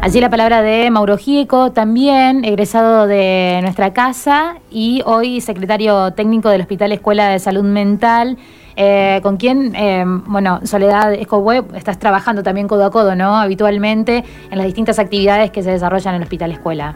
Allí 0.01 0.19
la 0.19 0.29
palabra 0.29 0.61
de 0.61 0.91
Mauro 0.91 1.17
Gieco, 1.17 1.71
también 1.71 2.43
egresado 2.43 3.07
de 3.07 3.59
nuestra 3.61 3.93
casa 3.93 4.57
y 4.69 5.01
hoy 5.05 5.39
secretario 5.39 6.11
técnico 6.11 6.49
del 6.49 6.61
Hospital 6.61 6.91
Escuela 6.91 7.29
de 7.29 7.39
Salud 7.39 7.63
Mental, 7.63 8.37
eh, 8.75 9.21
con 9.23 9.37
quien, 9.37 9.73
eh, 9.75 10.03
bueno, 10.05 10.59
Soledad 10.65 11.13
Escoweb, 11.13 11.73
estás 11.75 11.99
trabajando 11.99 12.43
también 12.43 12.67
codo 12.67 12.85
a 12.85 12.91
codo, 12.91 13.15
¿no? 13.15 13.37
Habitualmente 13.37 14.25
en 14.51 14.57
las 14.57 14.65
distintas 14.65 14.99
actividades 14.99 15.51
que 15.51 15.63
se 15.63 15.71
desarrollan 15.71 16.15
en 16.15 16.21
el 16.21 16.23
Hospital 16.23 16.51
Escuela. 16.51 16.95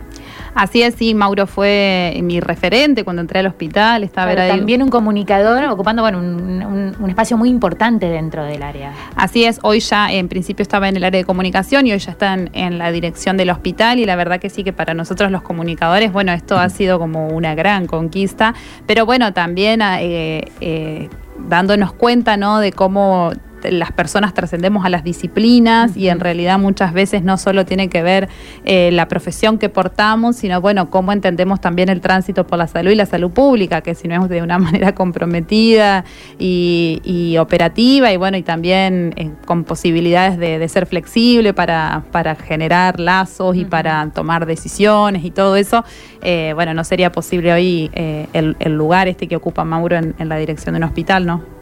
Así 0.54 0.82
es, 0.82 0.96
sí, 0.96 1.14
Mauro 1.14 1.48
fue 1.48 2.18
mi 2.24 2.40
referente 2.40 3.04
cuando 3.04 3.22
entré 3.22 3.40
al 3.40 3.48
hospital. 3.48 4.04
Estaba 4.04 4.32
Pero 4.32 4.48
también 4.48 4.82
un 4.82 4.90
comunicador 4.90 5.64
ocupando 5.66 6.02
bueno, 6.02 6.20
un, 6.20 6.96
un, 7.00 7.10
espacio 7.10 7.38
muy 7.38 7.50
importante 7.50 8.08
dentro 8.08 8.44
del 8.44 8.64
área. 8.64 8.94
Así 9.16 9.46
es, 9.46 9.60
hoy 9.64 9.80
ya 9.80 10.12
en 10.12 10.28
principio 10.28 10.64
estaba 10.64 10.90
en 10.90 10.98
el 10.98 11.04
área 11.04 11.20
de 11.20 11.26
comunicación 11.26 11.88
y 11.88 11.94
hoy 11.94 12.00
ya 12.00 12.12
está 12.12 12.34
en, 12.34 12.78
la 12.78 12.92
dirección 12.92 13.38
del 13.38 13.50
hospital 13.50 14.00
y 14.00 14.06
la 14.06 14.16
verdad 14.16 14.40
que 14.40 14.50
sí 14.50 14.64
que 14.64 14.74
para 14.74 14.94
nosotros 14.94 15.32
los 15.32 15.42
comunicadores, 15.42 16.12
bueno, 16.12 16.32
esto 16.32 16.58
ha 16.58 16.70
sido 16.70 17.00
como 17.00 17.28
una 17.30 17.56
gran 17.56 17.88
conquista, 17.88 18.54
pero 18.86 19.06
bueno, 19.06 19.34
también... 19.34 19.82
Eh, 19.82 20.46
eh, 20.62 21.10
dándonos 21.38 21.94
cuenta 21.94 22.38
¿no? 22.38 22.60
de 22.60 22.72
cómo 22.72 23.32
las 23.72 23.92
personas 23.92 24.34
trascendemos 24.34 24.86
a 24.86 24.90
las 24.90 25.04
disciplinas 25.04 25.96
y 25.96 26.10
en 26.10 26.20
realidad 26.20 26.60
muchas 26.60 26.94
veces 26.94 27.24
no 27.24 27.38
solo 27.38 27.66
tiene 27.66 27.90
que 27.90 28.02
ver 28.02 28.30
eh, 28.66 28.92
la 28.92 29.08
profesión 29.08 29.58
que 29.58 29.70
portamos, 29.70 30.36
sino 30.38 30.62
bueno, 30.62 30.90
cómo 30.90 31.12
entendemos 31.12 31.62
también 31.62 31.90
el 31.90 32.02
tránsito 32.02 32.46
por 32.46 32.58
la 32.60 32.68
salud 32.68 32.92
y 32.92 32.96
la 32.96 33.06
salud 33.06 33.32
pública, 33.32 33.82
que 33.82 33.96
si 33.96 34.08
no 34.08 34.24
es 34.24 34.30
de 34.30 34.42
una 34.42 34.60
manera 34.60 34.94
comprometida 34.94 36.06
y, 36.38 37.36
operativa 37.40 38.12
y 38.12 38.18
bueno, 38.18 38.38
y 38.38 38.44
también 38.44 39.14
eh, 39.16 39.32
con 39.46 39.64
posibilidades 39.64 40.38
de, 40.38 40.68
ser 40.68 40.86
flexible 40.86 41.54
para, 41.54 42.04
para 42.12 42.36
generar 42.36 43.00
lazos 43.00 43.56
y 43.56 43.64
para 43.64 44.10
tomar 44.10 44.46
decisiones 44.46 45.24
y 45.24 45.32
todo 45.32 45.56
eso, 45.56 45.86
eh, 46.22 46.52
bueno, 46.56 46.74
no 46.74 46.84
sería 46.84 47.12
posible 47.12 47.54
hoy 47.54 47.90
el, 47.94 48.56
lugar 48.74 49.08
este 49.08 49.28
que 49.28 49.36
ocupa 49.36 49.64
Mauro 49.64 49.96
en, 49.96 50.14
en 50.20 50.30
la 50.30 50.38
dirección 50.38 50.74
de 50.74 50.78
un 50.78 50.84
hospital, 50.84 51.26
¿no? 51.26 51.57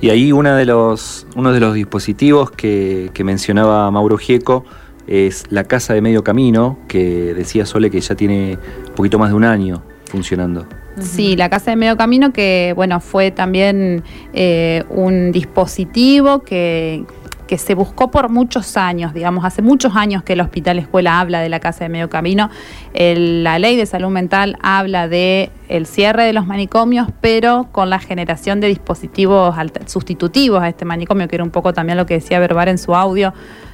Y 0.00 0.10
ahí 0.10 0.32
uno 0.32 0.54
de 0.54 0.66
los, 0.66 1.26
uno 1.36 1.52
de 1.52 1.60
los 1.60 1.74
dispositivos 1.74 2.50
que, 2.50 3.10
mencionaba 3.24 3.90
Mauro 3.90 4.18
Gieco 4.18 4.64
es 5.06 5.44
la 5.50 5.64
casa 5.64 5.94
de 5.94 6.00
medio 6.00 6.22
camino, 6.22 6.78
que 6.88 7.34
decía 7.34 7.64
Sole 7.64 7.90
que 7.90 8.00
ya 8.00 8.14
tiene 8.14 8.58
un 8.88 8.94
poquito 8.94 9.18
más 9.18 9.30
de 9.30 9.36
un 9.36 9.44
año 9.44 9.82
funcionando. 10.04 10.66
Sí, 11.00 11.36
la 11.36 11.50
Casa 11.50 11.72
de 11.72 11.76
Medio 11.76 11.96
Camino, 11.96 12.32
que 12.32 12.72
bueno, 12.74 13.00
fue 13.00 13.30
también 13.30 14.02
eh, 14.32 14.82
un 14.88 15.30
dispositivo 15.30 16.40
que, 16.40 17.04
que 17.46 17.58
se 17.58 17.74
buscó 17.74 18.10
por 18.10 18.28
muchos 18.28 18.76
años, 18.76 19.14
digamos, 19.14 19.44
hace 19.44 19.62
muchos 19.62 19.96
años 19.96 20.22
que 20.22 20.34
el 20.34 20.40
Hospital 20.40 20.78
Escuela 20.78 21.20
habla 21.20 21.40
de 21.40 21.48
la 21.48 21.60
Casa 21.60 21.84
de 21.84 21.88
Medio 21.88 22.10
Camino. 22.10 22.50
la 22.94 23.58
Ley 23.58 23.76
de 23.76 23.86
Salud 23.86 24.10
Mental 24.10 24.56
habla 24.62 25.08
de 25.08 25.50
el 25.68 25.86
cierre 25.86 26.24
de 26.24 26.32
los 26.32 26.46
manicomios, 26.46 27.08
pero 27.20 27.68
con 27.72 27.90
la 27.90 27.98
generación 27.98 28.60
de 28.60 28.68
dispositivos 28.68 29.54
sustitutivos 29.86 30.62
a 30.62 30.68
este 30.68 30.84
manicomio, 30.84 31.28
que 31.28 31.36
era 31.36 31.44
un 31.44 31.50
poco 31.50 31.72
también 31.72 31.96
lo 31.96 32.06
que 32.06 32.14
decía 32.14 32.38
Verbar 32.38 32.68
en 32.68 32.78
su 32.78 32.94
audio 32.94 33.32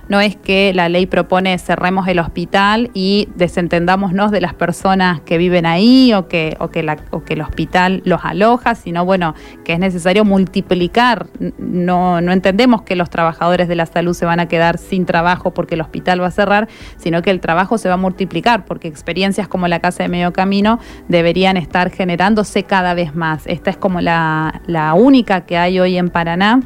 no 0.08 0.20
es 0.20 0.36
que 0.36 0.72
la 0.74 0.88
ley 0.88 1.06
propone 1.06 1.58
cerremos 1.58 2.08
el 2.08 2.18
hospital 2.18 2.90
y 2.94 3.28
desentendámonos 3.34 4.30
de 4.30 4.40
las 4.40 4.54
personas 4.54 5.20
que 5.20 5.38
viven 5.38 5.66
ahí 5.66 6.12
o 6.12 6.28
que, 6.28 6.56
o 6.58 6.68
que, 6.68 6.96
o 7.10 7.24
que 7.24 7.34
el 7.34 7.40
hospital 7.40 8.02
los 8.04 8.24
aloja, 8.24 8.74
sino 8.74 9.04
bueno, 9.04 9.34
que 9.64 9.74
es 9.74 9.78
necesario 9.78 10.24
multiplicar. 10.24 11.26
No, 11.58 12.20
no 12.20 12.32
entendemos 12.32 12.82
que 12.82 12.96
los 12.96 13.10
trabajadores 13.10 13.68
de 13.68 13.76
la 13.76 13.86
salud 13.86 14.14
se 14.14 14.24
van 14.24 14.40
a 14.40 14.46
quedar 14.46 14.78
sin 14.78 15.06
trabajo 15.06 15.52
porque 15.52 15.74
el 15.74 15.80
hospital 15.80 16.20
va 16.20 16.26
a 16.26 16.30
cerrar, 16.32 16.68
sino 16.96 17.22
que 17.22 17.30
el 17.30 17.40
trabajo 17.40 17.78
se 17.78 17.88
va 17.88 17.94
a 17.94 17.98
multiplicar, 17.98 18.64
porque 18.64 18.88
experiencias 18.88 19.48
como 19.48 19.68
la 19.68 19.80
Casa 19.80 20.02
de 20.02 20.08
Medio 20.08 20.32
Camino 20.32 20.78
deberían 21.08 21.56
estar 21.56 21.90
generándose 21.90 22.64
cada 22.64 22.94
vez 22.94 23.14
más. 23.14 23.46
Esta 23.46 23.70
es 23.70 23.76
como 23.76 24.00
la, 24.00 24.62
la 24.66 24.94
única 24.94 25.42
que 25.42 25.56
hay 25.56 25.78
hoy 25.80 25.96
en 25.96 26.10
Paraná 26.10 26.60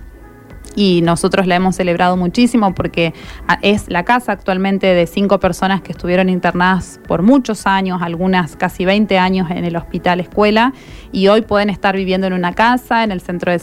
y 0.76 1.00
nosotros 1.02 1.46
la 1.48 1.56
hemos 1.56 1.74
celebrado 1.74 2.16
muchísimo 2.16 2.74
porque 2.74 3.14
ah, 3.48 3.58
es 3.62 3.88
la 3.88 4.04
casa 4.04 4.32
actualmente 4.32 4.86
de 4.86 5.06
cinco 5.08 5.40
personas 5.40 5.80
que 5.80 5.90
estuvieron 5.90 6.28
internadas 6.28 7.00
por 7.08 7.22
muchos 7.22 7.66
años, 7.66 8.02
algunas 8.02 8.54
casi 8.54 8.84
20 8.84 9.18
años 9.18 9.50
en 9.50 9.64
el 9.64 9.74
hospital 9.74 10.20
escuela 10.20 10.72
y 11.10 11.28
hoy 11.28 11.40
pueden 11.40 11.70
estar 11.70 11.96
viviendo 11.96 12.26
en 12.26 12.34
una 12.34 12.52
casa 12.52 13.02
en 13.02 13.10
el 13.10 13.22
centro 13.22 13.50
de, 13.50 13.58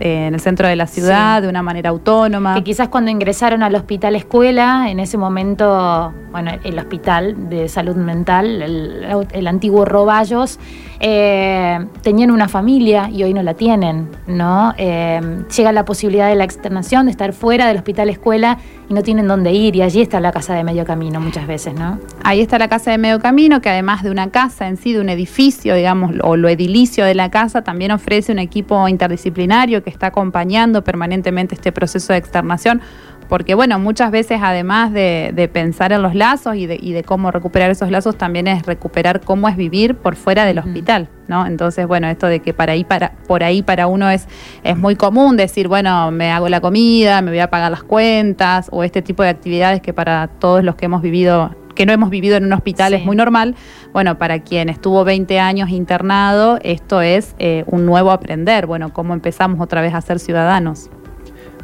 eh, 0.00 0.26
en 0.26 0.34
el 0.34 0.40
centro 0.40 0.66
de 0.66 0.76
la 0.76 0.86
ciudad 0.86 1.42
de 1.42 1.48
una 1.48 1.62
manera 1.62 1.90
autónoma. 1.90 2.54
Que 2.54 2.64
quizás 2.64 2.88
cuando 2.88 3.10
ingresaron 3.10 3.62
al 3.62 3.74
hospital 3.74 4.16
escuela, 4.16 4.90
en 4.90 4.98
ese 4.98 5.18
momento, 5.18 6.14
bueno, 6.32 6.52
el 6.64 6.78
hospital 6.78 7.50
de 7.50 7.68
salud 7.68 7.96
mental, 7.96 8.62
el, 8.62 9.46
antiguo 9.46 9.84
Roballos, 9.84 10.58
eh, 11.00 11.86
tenían 12.00 12.30
una 12.30 12.48
familia 12.48 13.10
y 13.10 13.22
hoy 13.22 13.34
no 13.34 13.42
la 13.42 13.52
tienen, 13.52 14.08
¿no? 14.26 14.72
Eh, 14.78 15.20
llega 15.54 15.72
la 15.72 15.84
posibilidad 15.84 16.28
de 16.28 16.34
la 16.34 16.45
externación, 16.46 17.06
de 17.06 17.10
estar 17.10 17.34
fuera 17.34 17.68
del 17.68 17.76
hospital 17.76 18.08
escuela 18.08 18.58
y 18.88 18.94
no 18.94 19.02
tienen 19.02 19.28
dónde 19.28 19.52
ir 19.52 19.76
y 19.76 19.82
allí 19.82 20.00
está 20.00 20.20
la 20.20 20.32
casa 20.32 20.54
de 20.54 20.64
medio 20.64 20.84
camino 20.84 21.20
muchas 21.20 21.46
veces, 21.46 21.74
¿no? 21.74 21.98
Ahí 22.24 22.40
está 22.40 22.58
la 22.58 22.68
casa 22.68 22.90
de 22.90 22.98
medio 22.98 23.20
camino 23.20 23.60
que 23.60 23.68
además 23.68 24.02
de 24.02 24.10
una 24.10 24.30
casa 24.30 24.68
en 24.68 24.76
sí, 24.76 24.92
de 24.92 25.00
un 25.00 25.08
edificio, 25.08 25.74
digamos, 25.74 26.14
o 26.22 26.36
lo 26.36 26.48
edilicio 26.48 27.04
de 27.04 27.14
la 27.14 27.30
casa, 27.30 27.62
también 27.62 27.90
ofrece 27.90 28.32
un 28.32 28.38
equipo 28.38 28.88
interdisciplinario 28.88 29.82
que 29.82 29.90
está 29.90 30.08
acompañando 30.08 30.82
permanentemente 30.82 31.54
este 31.54 31.72
proceso 31.72 32.12
de 32.12 32.18
externación 32.18 32.80
porque 33.28 33.54
bueno, 33.54 33.78
muchas 33.78 34.10
veces 34.10 34.40
además 34.42 34.92
de, 34.92 35.50
pensar 35.52 35.92
en 35.92 36.02
los 36.02 36.14
lazos 36.14 36.56
y 36.56 36.66
de, 36.66 37.02
cómo 37.04 37.30
recuperar 37.30 37.70
esos 37.70 37.90
lazos, 37.90 38.16
también 38.16 38.46
es 38.46 38.64
recuperar 38.64 39.20
cómo 39.20 39.48
es 39.48 39.56
vivir 39.56 39.94
por 39.94 40.16
fuera 40.16 40.44
del 40.44 40.58
hospital, 40.58 41.08
¿no? 41.28 41.46
Entonces, 41.46 41.86
bueno, 41.86 42.08
esto 42.08 42.26
de 42.26 42.40
que 42.40 42.52
para 42.52 42.72
ahí, 42.72 42.84
para, 42.84 43.12
por 43.26 43.42
ahí 43.42 43.62
para 43.62 43.86
uno 43.86 44.10
es, 44.10 44.26
es 44.62 44.76
muy 44.76 44.96
común 44.96 45.36
decir, 45.36 45.68
bueno, 45.68 46.10
me 46.10 46.30
hago 46.30 46.48
la 46.48 46.60
comida, 46.60 47.22
me 47.22 47.30
voy 47.30 47.40
a 47.40 47.50
pagar 47.50 47.70
las 47.70 47.82
cuentas, 47.82 48.68
o 48.70 48.84
este 48.84 49.02
tipo 49.02 49.22
de 49.22 49.30
actividades 49.30 49.80
que 49.80 49.92
para 49.92 50.28
todos 50.28 50.62
los 50.64 50.74
que 50.74 50.86
hemos 50.86 51.02
vivido 51.02 51.54
que 51.76 51.86
no 51.86 51.92
hemos 51.92 52.10
vivido 52.10 52.36
en 52.36 52.46
un 52.46 52.54
hospital 52.54 52.94
es 52.94 53.04
muy 53.04 53.14
normal. 53.14 53.54
Bueno, 53.92 54.18
para 54.18 54.40
quien 54.40 54.68
estuvo 54.68 55.04
20 55.04 55.38
años 55.38 55.68
internado, 55.68 56.58
esto 56.62 57.02
es 57.02 57.36
eh, 57.38 57.64
un 57.66 57.86
nuevo 57.86 58.10
aprender. 58.10 58.66
Bueno, 58.66 58.92
cómo 58.92 59.14
empezamos 59.14 59.60
otra 59.60 59.82
vez 59.82 59.94
a 59.94 60.00
ser 60.00 60.18
ciudadanos. 60.18 60.90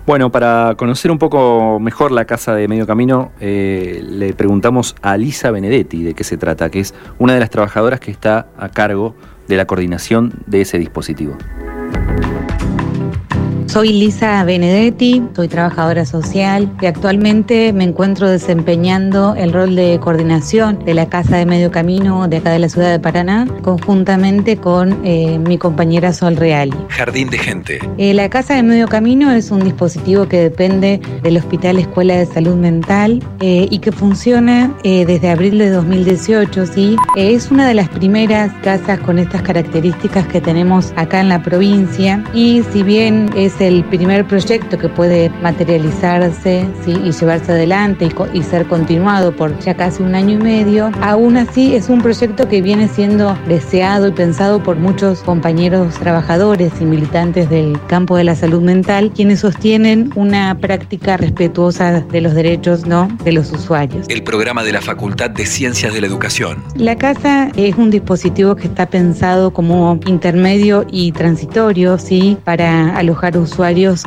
Bueno, 0.05 0.33
para 0.33 0.75
conocer 0.77 1.13
un 1.13 1.19
poco 1.19 1.79
mejor 1.79 2.11
la 2.11 2.25
casa 2.25 2.57
de 2.57 2.67
Medio 2.67 2.89
Camino, 2.89 3.31
eh, 3.39 4.03
le 4.05 4.33
preguntamos 4.33 4.97
a 5.01 5.17
Lisa 5.17 5.53
Benedetti 5.53 6.03
de 6.03 6.15
qué 6.15 6.25
se 6.25 6.37
trata, 6.37 6.71
que 6.71 6.81
es 6.81 6.93
una 7.21 7.35
de 7.35 7.41
las 7.41 7.51
trabajadoras 7.51 8.01
que 8.01 8.11
está 8.11 8.49
a 8.59 8.69
cargo 8.69 9.15
de 9.47 9.57
la 9.57 9.67
coordinación 9.67 10.33
de 10.47 10.63
ese 10.63 10.81
dispositivo. 10.81 11.37
Soy 13.73 13.89
Lisa 13.89 14.45
Benedetti, 14.45 15.23
soy 15.35 15.49
trabajadora 15.49 16.05
social 16.05 16.71
y 16.83 16.85
actualmente 16.85 17.73
me 17.73 17.85
encuentro 17.85 18.29
desempeñando 18.29 19.35
el 19.35 19.51
rol 19.51 19.75
de 19.77 19.99
coordinación 19.99 20.85
de 20.85 20.93
la 20.93 21.09
Casa 21.09 21.39
de 21.39 21.47
Medio 21.47 21.71
Camino 21.71 22.29
de 22.29 22.37
acá 22.37 22.51
de 22.51 22.59
la 22.59 22.69
ciudad 22.69 22.91
de 22.91 23.01
Paraná, 23.01 23.49
conjuntamente 23.63 24.59
con 24.59 25.01
eh, 25.07 25.39
mi 25.39 25.57
compañera 25.57 26.13
Sol 26.13 26.37
Real. 26.37 26.69
Jardín 26.91 27.31
de 27.31 27.39
Gente. 27.39 27.79
Eh, 27.97 28.13
la 28.13 28.29
Casa 28.29 28.57
de 28.57 28.63
Medio 28.63 28.89
Camino 28.89 29.33
es 29.33 29.51
un 29.51 29.65
dispositivo 29.65 30.29
que 30.29 30.37
depende 30.37 31.01
del 31.23 31.39
Hospital 31.39 31.79
Escuela 31.79 32.15
de 32.15 32.27
Salud 32.27 32.57
Mental 32.57 33.25
eh, 33.41 33.69
y 33.71 33.79
que 33.79 33.91
funciona 33.91 34.71
desde 34.85 35.31
abril 35.31 35.57
de 35.57 35.71
2018. 35.71 36.67
¿sí? 36.67 36.97
es 37.17 37.51
una 37.51 37.67
de 37.67 37.73
las 37.73 37.89
primeras 37.89 38.53
casas 38.63 39.01
con 39.01 39.19
estas 39.19 39.41
características 39.41 40.27
que 40.27 40.43
tenemos 40.43 40.93
acá 40.97 41.21
en 41.21 41.31
la 41.31 41.43
provincia 41.43 42.23
y 42.35 42.63
si 42.71 42.83
bien 42.83 43.31
es 43.35 43.62
el 43.63 43.85
primer 43.85 44.27
proyecto 44.27 44.77
que 44.77 44.89
puede 44.89 45.31
materializarse 45.41 46.67
y 46.87 47.13
llevarse 47.13 47.53
adelante 47.53 48.09
y, 48.35 48.43
ser 48.43 48.67
continuado 48.67 49.35
por 49.35 49.57
ya 49.61 49.75
casi 49.75 50.03
un 50.03 50.15
año 50.15 50.39
y 50.39 50.43
medio. 50.43 50.91
Aún 51.01 51.37
así 51.37 51.77
es 51.77 51.89
un 51.89 52.03
proyecto 52.03 52.49
que 52.49 52.61
viene 52.61 52.89
siendo 52.89 53.39
deseado 53.47 54.09
y 54.09 54.13
pensado 54.13 54.63
por 54.63 54.77
muchos 54.77 55.21
compañeros 55.21 55.95
trabajadores 55.95 56.73
y 56.81 56.85
militantes 56.85 57.49
del 57.49 57.79
campo 57.87 58.17
de 58.17 58.25
la 58.25 58.35
salud 58.35 58.61
mental, 58.63 59.13
quienes 59.15 59.41
sostienen 59.41 60.11
una 60.17 60.59
práctica 60.59 61.17
respetuosa 61.17 62.01
de 62.01 62.21
los 62.21 62.35
derechos 62.35 62.85
¿no? 62.85 63.09
de 63.25 63.33
los 63.33 63.53
usuarios. 63.53 64.07
El 64.09 64.25
programa 64.25 64.65
de 64.65 64.73
la 64.73 64.81
Facultad 64.81 65.31
de 65.31 65.47
Ciencias 65.47 65.95
de 65.95 66.01
la 66.01 66.09
Educación. 66.09 66.63
La 66.75 66.97
casa 66.97 67.51
es 67.57 67.77
un 67.77 67.91
dispositivo 67.91 68.57
que 68.57 68.67
está 68.67 68.87
pensado 68.87 69.53
como 69.53 70.01
intermedio 70.07 70.85
y 70.91 71.13
transitorio 71.13 71.97
¿sí? 71.99 72.37
para 72.45 72.97
alojar 72.97 73.39
usuarios 73.39 73.52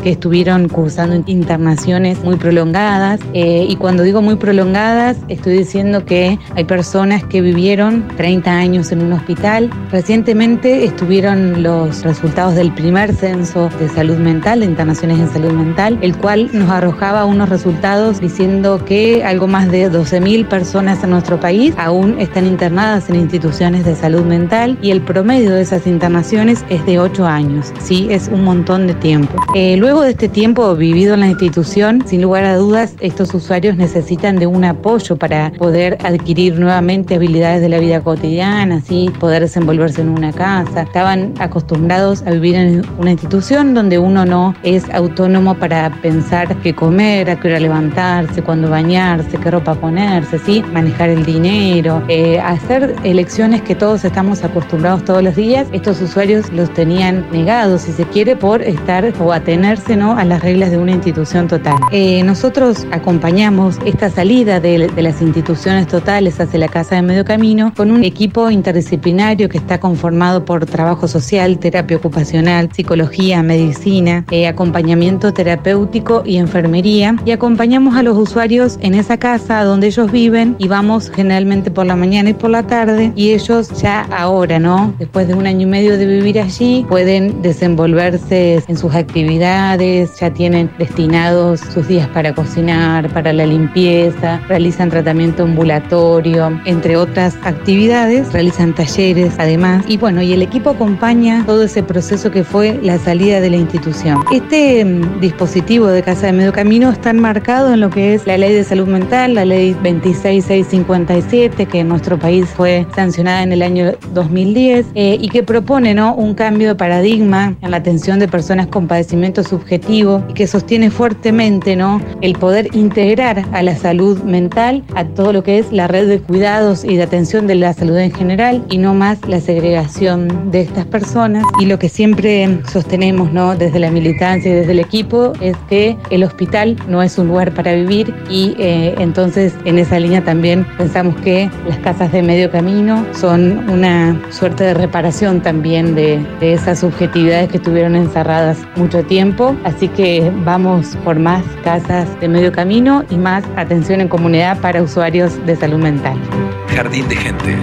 que 0.01 0.09
estuvieron 0.09 0.67
cursando 0.69 1.23
internaciones 1.27 2.23
muy 2.23 2.35
prolongadas. 2.35 3.19
Eh, 3.33 3.65
y 3.69 3.75
cuando 3.75 4.03
digo 4.03 4.21
muy 4.21 4.35
prolongadas, 4.35 5.17
estoy 5.27 5.57
diciendo 5.59 6.03
que 6.03 6.39
hay 6.55 6.63
personas 6.63 7.23
que 7.23 7.41
vivieron 7.41 8.07
30 8.17 8.51
años 8.51 8.91
en 8.91 9.03
un 9.03 9.13
hospital. 9.13 9.69
Recientemente 9.91 10.83
estuvieron 10.83 11.61
los 11.61 12.03
resultados 12.03 12.55
del 12.55 12.73
primer 12.73 13.13
censo 13.13 13.69
de 13.79 13.87
salud 13.87 14.17
mental, 14.17 14.61
de 14.61 14.65
internaciones 14.65 15.19
en 15.19 15.29
salud 15.29 15.51
mental, 15.51 15.99
el 16.01 16.17
cual 16.17 16.49
nos 16.51 16.69
arrojaba 16.69 17.25
unos 17.25 17.47
resultados 17.47 18.19
diciendo 18.19 18.83
que 18.83 19.23
algo 19.23 19.47
más 19.47 19.71
de 19.71 19.91
12.000 19.91 20.47
personas 20.47 21.03
en 21.03 21.11
nuestro 21.11 21.39
país 21.39 21.73
aún 21.77 22.19
están 22.19 22.47
internadas 22.47 23.09
en 23.09 23.15
instituciones 23.15 23.85
de 23.85 23.95
salud 23.95 24.23
mental 24.25 24.77
y 24.81 24.91
el 24.91 25.01
promedio 25.01 25.51
de 25.53 25.61
esas 25.61 25.85
internaciones 25.85 26.65
es 26.69 26.83
de 26.85 26.99
8 26.99 27.25
años. 27.25 27.71
Sí, 27.79 28.07
es 28.09 28.27
un 28.27 28.43
montón 28.43 28.87
de 28.87 28.95
tiempo. 28.95 29.34
Eh, 29.53 29.77
luego 29.77 30.01
de 30.01 30.11
este 30.11 30.27
tiempo 30.27 30.75
vivido 30.75 31.13
en 31.13 31.21
la 31.21 31.27
institución, 31.27 32.03
sin 32.05 32.21
lugar 32.21 32.43
a 32.43 32.57
dudas, 32.57 32.95
estos 32.99 33.33
usuarios 33.33 33.77
necesitan 33.77 34.37
de 34.37 34.47
un 34.47 34.63
apoyo 34.65 35.15
para 35.15 35.51
poder 35.51 35.97
adquirir 36.03 36.59
nuevamente 36.59 37.15
habilidades 37.15 37.61
de 37.61 37.69
la 37.69 37.79
vida 37.79 38.01
cotidiana, 38.01 38.75
así 38.75 39.11
poder 39.19 39.41
desenvolverse 39.41 40.01
en 40.01 40.09
una 40.09 40.31
casa. 40.33 40.81
Estaban 40.81 41.33
acostumbrados 41.39 42.21
a 42.23 42.31
vivir 42.31 42.55
en 42.55 42.85
una 42.97 43.11
institución 43.11 43.73
donde 43.73 43.97
uno 43.97 44.25
no 44.25 44.55
es 44.63 44.89
autónomo 44.93 45.55
para 45.55 45.89
pensar 46.01 46.55
qué 46.57 46.73
comer, 46.73 47.29
a 47.29 47.39
qué 47.39 47.47
hora 47.47 47.59
levantarse, 47.59 48.41
cuándo 48.41 48.69
bañarse, 48.69 49.37
qué 49.37 49.51
ropa 49.51 49.75
ponerse, 49.75 50.39
¿sí? 50.39 50.63
manejar 50.73 51.09
el 51.09 51.25
dinero, 51.25 52.03
eh, 52.07 52.39
hacer 52.39 52.95
elecciones 53.03 53.61
que 53.61 53.75
todos 53.75 54.03
estamos 54.05 54.43
acostumbrados 54.43 55.03
todos 55.05 55.23
los 55.23 55.35
días. 55.35 55.67
Estos 55.71 56.01
usuarios 56.01 56.51
los 56.51 56.73
tenían 56.73 57.25
negados, 57.31 57.81
si 57.81 57.91
se 57.91 58.03
quiere, 58.05 58.35
por 58.35 58.61
estar 58.61 59.13
o 59.25 59.33
atenerse 59.33 59.95
¿no? 59.95 60.17
a 60.17 60.23
las 60.23 60.41
reglas 60.41 60.69
de 60.69 60.77
una 60.77 60.91
institución 60.91 61.47
total. 61.47 61.77
Eh, 61.91 62.21
nosotros 62.23 62.85
acompañamos 62.91 63.77
esta 63.85 64.09
salida 64.09 64.59
de, 64.59 64.87
de 64.87 65.01
las 65.01 65.21
instituciones 65.21 65.87
totales 65.87 66.39
hacia 66.39 66.59
la 66.59 66.67
Casa 66.67 66.95
de 66.95 67.01
Medio 67.01 67.25
Camino 67.25 67.73
con 67.75 67.89
un 67.89 68.03
equipo 68.03 68.51
interdisciplinario 68.51 69.49
que 69.49 69.57
está 69.57 69.79
conformado 69.79 70.45
por 70.45 70.65
trabajo 70.65 71.07
social, 71.07 71.57
terapia 71.57 71.97
ocupacional, 71.97 72.69
psicología, 72.71 73.41
medicina, 73.41 74.25
eh, 74.29 74.47
acompañamiento 74.47 75.33
terapéutico 75.33 76.21
y 76.25 76.37
enfermería. 76.37 77.15
Y 77.25 77.31
acompañamos 77.31 77.95
a 77.95 78.03
los 78.03 78.17
usuarios 78.17 78.77
en 78.81 78.93
esa 78.93 79.17
casa 79.17 79.63
donde 79.63 79.87
ellos 79.87 80.11
viven 80.11 80.55
y 80.59 80.67
vamos 80.67 81.09
generalmente 81.09 81.71
por 81.71 81.85
la 81.87 81.95
mañana 81.95 82.29
y 82.29 82.33
por 82.33 82.51
la 82.51 82.67
tarde 82.67 83.11
y 83.15 83.31
ellos 83.31 83.69
ya 83.81 84.01
ahora, 84.15 84.59
¿no? 84.59 84.93
Después 84.99 85.27
de 85.27 85.33
un 85.33 85.47
año 85.47 85.61
y 85.61 85.69
medio 85.69 85.97
de 85.97 86.05
vivir 86.05 86.39
allí, 86.39 86.85
pueden 86.87 87.41
desenvolverse 87.41 88.63
en 88.67 88.77
sus 88.77 88.93
actividades, 88.93 89.14
ya 89.15 90.33
tienen 90.33 90.69
destinados 90.77 91.61
sus 91.61 91.87
días 91.87 92.07
para 92.09 92.33
cocinar, 92.33 93.09
para 93.13 93.31
la 93.31 93.45
limpieza, 93.45 94.41
realizan 94.49 94.89
tratamiento 94.89 95.43
ambulatorio, 95.43 96.59
entre 96.65 96.97
otras 96.97 97.37
actividades, 97.43 98.33
realizan 98.33 98.73
talleres 98.73 99.33
además. 99.37 99.85
Y 99.87 99.97
bueno, 99.97 100.21
y 100.21 100.33
el 100.33 100.41
equipo 100.41 100.71
acompaña 100.71 101.45
todo 101.45 101.63
ese 101.63 101.81
proceso 101.81 102.29
que 102.29 102.43
fue 102.43 102.77
la 102.83 102.97
salida 102.97 103.39
de 103.39 103.49
la 103.51 103.55
institución. 103.55 104.21
Este 104.33 104.83
mm, 104.83 105.21
dispositivo 105.21 105.87
de 105.87 106.03
Casa 106.03 106.27
de 106.27 106.33
Medio 106.33 106.51
Camino 106.51 106.89
está 106.89 107.11
enmarcado 107.11 107.73
en 107.73 107.79
lo 107.79 107.89
que 107.89 108.15
es 108.15 108.27
la 108.27 108.37
ley 108.37 108.53
de 108.53 108.65
salud 108.65 108.87
mental, 108.87 109.35
la 109.35 109.45
ley 109.45 109.75
26657, 109.81 111.65
que 111.67 111.79
en 111.79 111.87
nuestro 111.87 112.19
país 112.19 112.47
fue 112.49 112.85
sancionada 112.93 113.43
en 113.43 113.53
el 113.53 113.61
año 113.61 113.93
2010 114.13 114.87
eh, 114.95 115.17
y 115.21 115.29
que 115.29 115.41
propone 115.41 115.93
¿no? 115.93 116.13
un 116.15 116.33
cambio 116.33 116.69
de 116.69 116.75
paradigma 116.75 117.55
en 117.61 117.71
la 117.71 117.77
atención 117.77 118.19
de 118.19 118.27
personas 118.27 118.67
con 118.67 118.87
padecimiento 118.95 119.43
subjetivo 119.43 120.23
y 120.29 120.33
que 120.35 120.47
sostiene 120.47 120.89
fuertemente 120.89 121.75
¿no? 121.75 122.01
el 122.21 122.31
poder 122.31 122.73
integrar 122.73 123.43
a 123.51 123.61
la 123.61 123.75
salud 123.75 124.23
mental 124.23 124.85
a 124.95 125.03
todo 125.03 125.33
lo 125.33 125.43
que 125.43 125.59
es 125.59 125.69
la 125.73 125.89
red 125.89 126.07
de 126.07 126.19
cuidados 126.19 126.85
y 126.85 126.95
de 126.95 127.03
atención 127.03 127.45
de 127.45 127.55
la 127.55 127.73
salud 127.73 127.97
en 127.97 128.13
general 128.13 128.63
y 128.69 128.77
no 128.77 128.93
más 128.93 129.19
la 129.27 129.41
segregación 129.41 130.49
de 130.49 130.61
estas 130.61 130.85
personas. 130.85 131.43
Y 131.59 131.65
lo 131.65 131.77
que 131.77 131.89
siempre 131.89 132.61
sostenemos 132.71 133.33
¿no? 133.33 133.57
desde 133.57 133.79
la 133.79 133.91
militancia 133.91 134.49
y 134.49 134.55
desde 134.55 134.71
el 134.71 134.79
equipo 134.79 135.33
es 135.41 135.57
que 135.67 135.97
el 136.09 136.23
hospital 136.23 136.77
no 136.87 137.03
es 137.03 137.17
un 137.17 137.27
lugar 137.27 137.53
para 137.53 137.73
vivir 137.73 138.13
y 138.29 138.55
eh, 138.59 138.95
entonces 138.99 139.53
en 139.65 139.77
esa 139.77 139.99
línea 139.99 140.23
también 140.23 140.65
pensamos 140.77 141.17
que 141.17 141.49
las 141.67 141.79
casas 141.79 142.13
de 142.13 142.21
medio 142.21 142.49
camino 142.49 143.05
son 143.13 143.69
una 143.69 144.17
suerte 144.31 144.63
de 144.63 144.73
reparación 144.73 145.41
también 145.41 145.95
de, 145.95 146.25
de 146.39 146.53
esas 146.53 146.79
subjetividades 146.79 147.49
que 147.49 147.57
estuvieron 147.57 147.97
encerradas 147.97 148.57
mucho 148.85 149.03
tiempo. 149.03 149.55
Así 149.63 149.87
que 149.87 150.31
vamos 150.43 150.95
por 151.03 151.19
más 151.19 151.43
casas 151.63 152.07
de 152.19 152.27
medio 152.27 152.51
camino 152.51 153.03
y 153.09 153.17
más 153.17 153.43
atención 153.55 153.99
en 154.01 154.07
comunidad 154.07 154.59
para 154.61 154.81
usuarios 154.81 155.43
de 155.45 155.55
salud 155.55 155.79
mental. 155.79 156.19
Jardín 156.67 157.07
de 157.07 157.15
gente. 157.15 157.55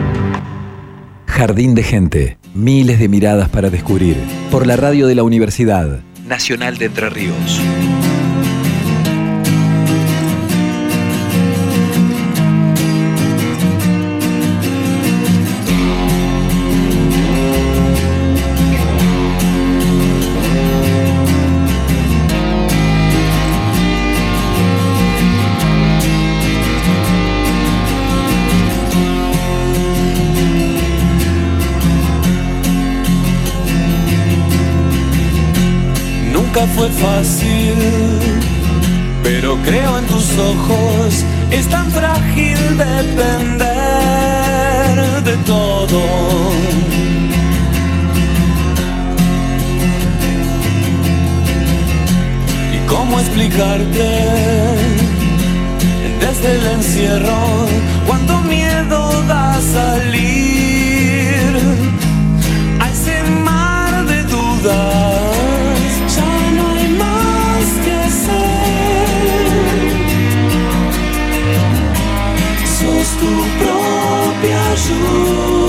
Jardín 1.27 1.75
de 1.75 1.83
gente. 1.83 2.39
Miles 2.55 2.99
de 2.99 3.09
miradas 3.09 3.49
para 3.49 3.71
descubrir. 3.71 4.17
Por 4.51 4.67
la 4.67 4.77
radio 4.77 5.07
de 5.07 5.15
la 5.15 5.23
Universidad 5.23 6.01
Nacional 6.27 6.77
de 6.79 6.87
Entre 6.87 7.09
Ríos. 7.09 7.61
Fue 36.77 36.89
fácil, 36.89 37.75
pero 39.23 39.57
creo 39.63 39.99
en 39.99 40.07
tus 40.07 40.39
ojos. 40.39 41.25
Es 41.51 41.67
tan 41.69 41.91
frágil 41.91 42.59
depender 42.79 43.69
de 45.25 45.37
todo. 45.45 46.01
¿Y 52.75 52.79
cómo 52.89 53.21
explicarte 53.21 54.09
desde 56.21 56.57
el 56.57 56.67
encierro 56.79 57.69
cuánto 58.07 58.41
miedo 58.43 59.23
da 59.29 59.61
salir 59.61 60.72
Sos 73.23 74.89
tu 74.89 75.62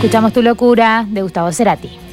Escuchamos 0.00 0.32
Tu 0.32 0.40
Locura 0.40 1.04
de 1.06 1.20
Gustavo 1.20 1.52
Cerati. 1.52 2.09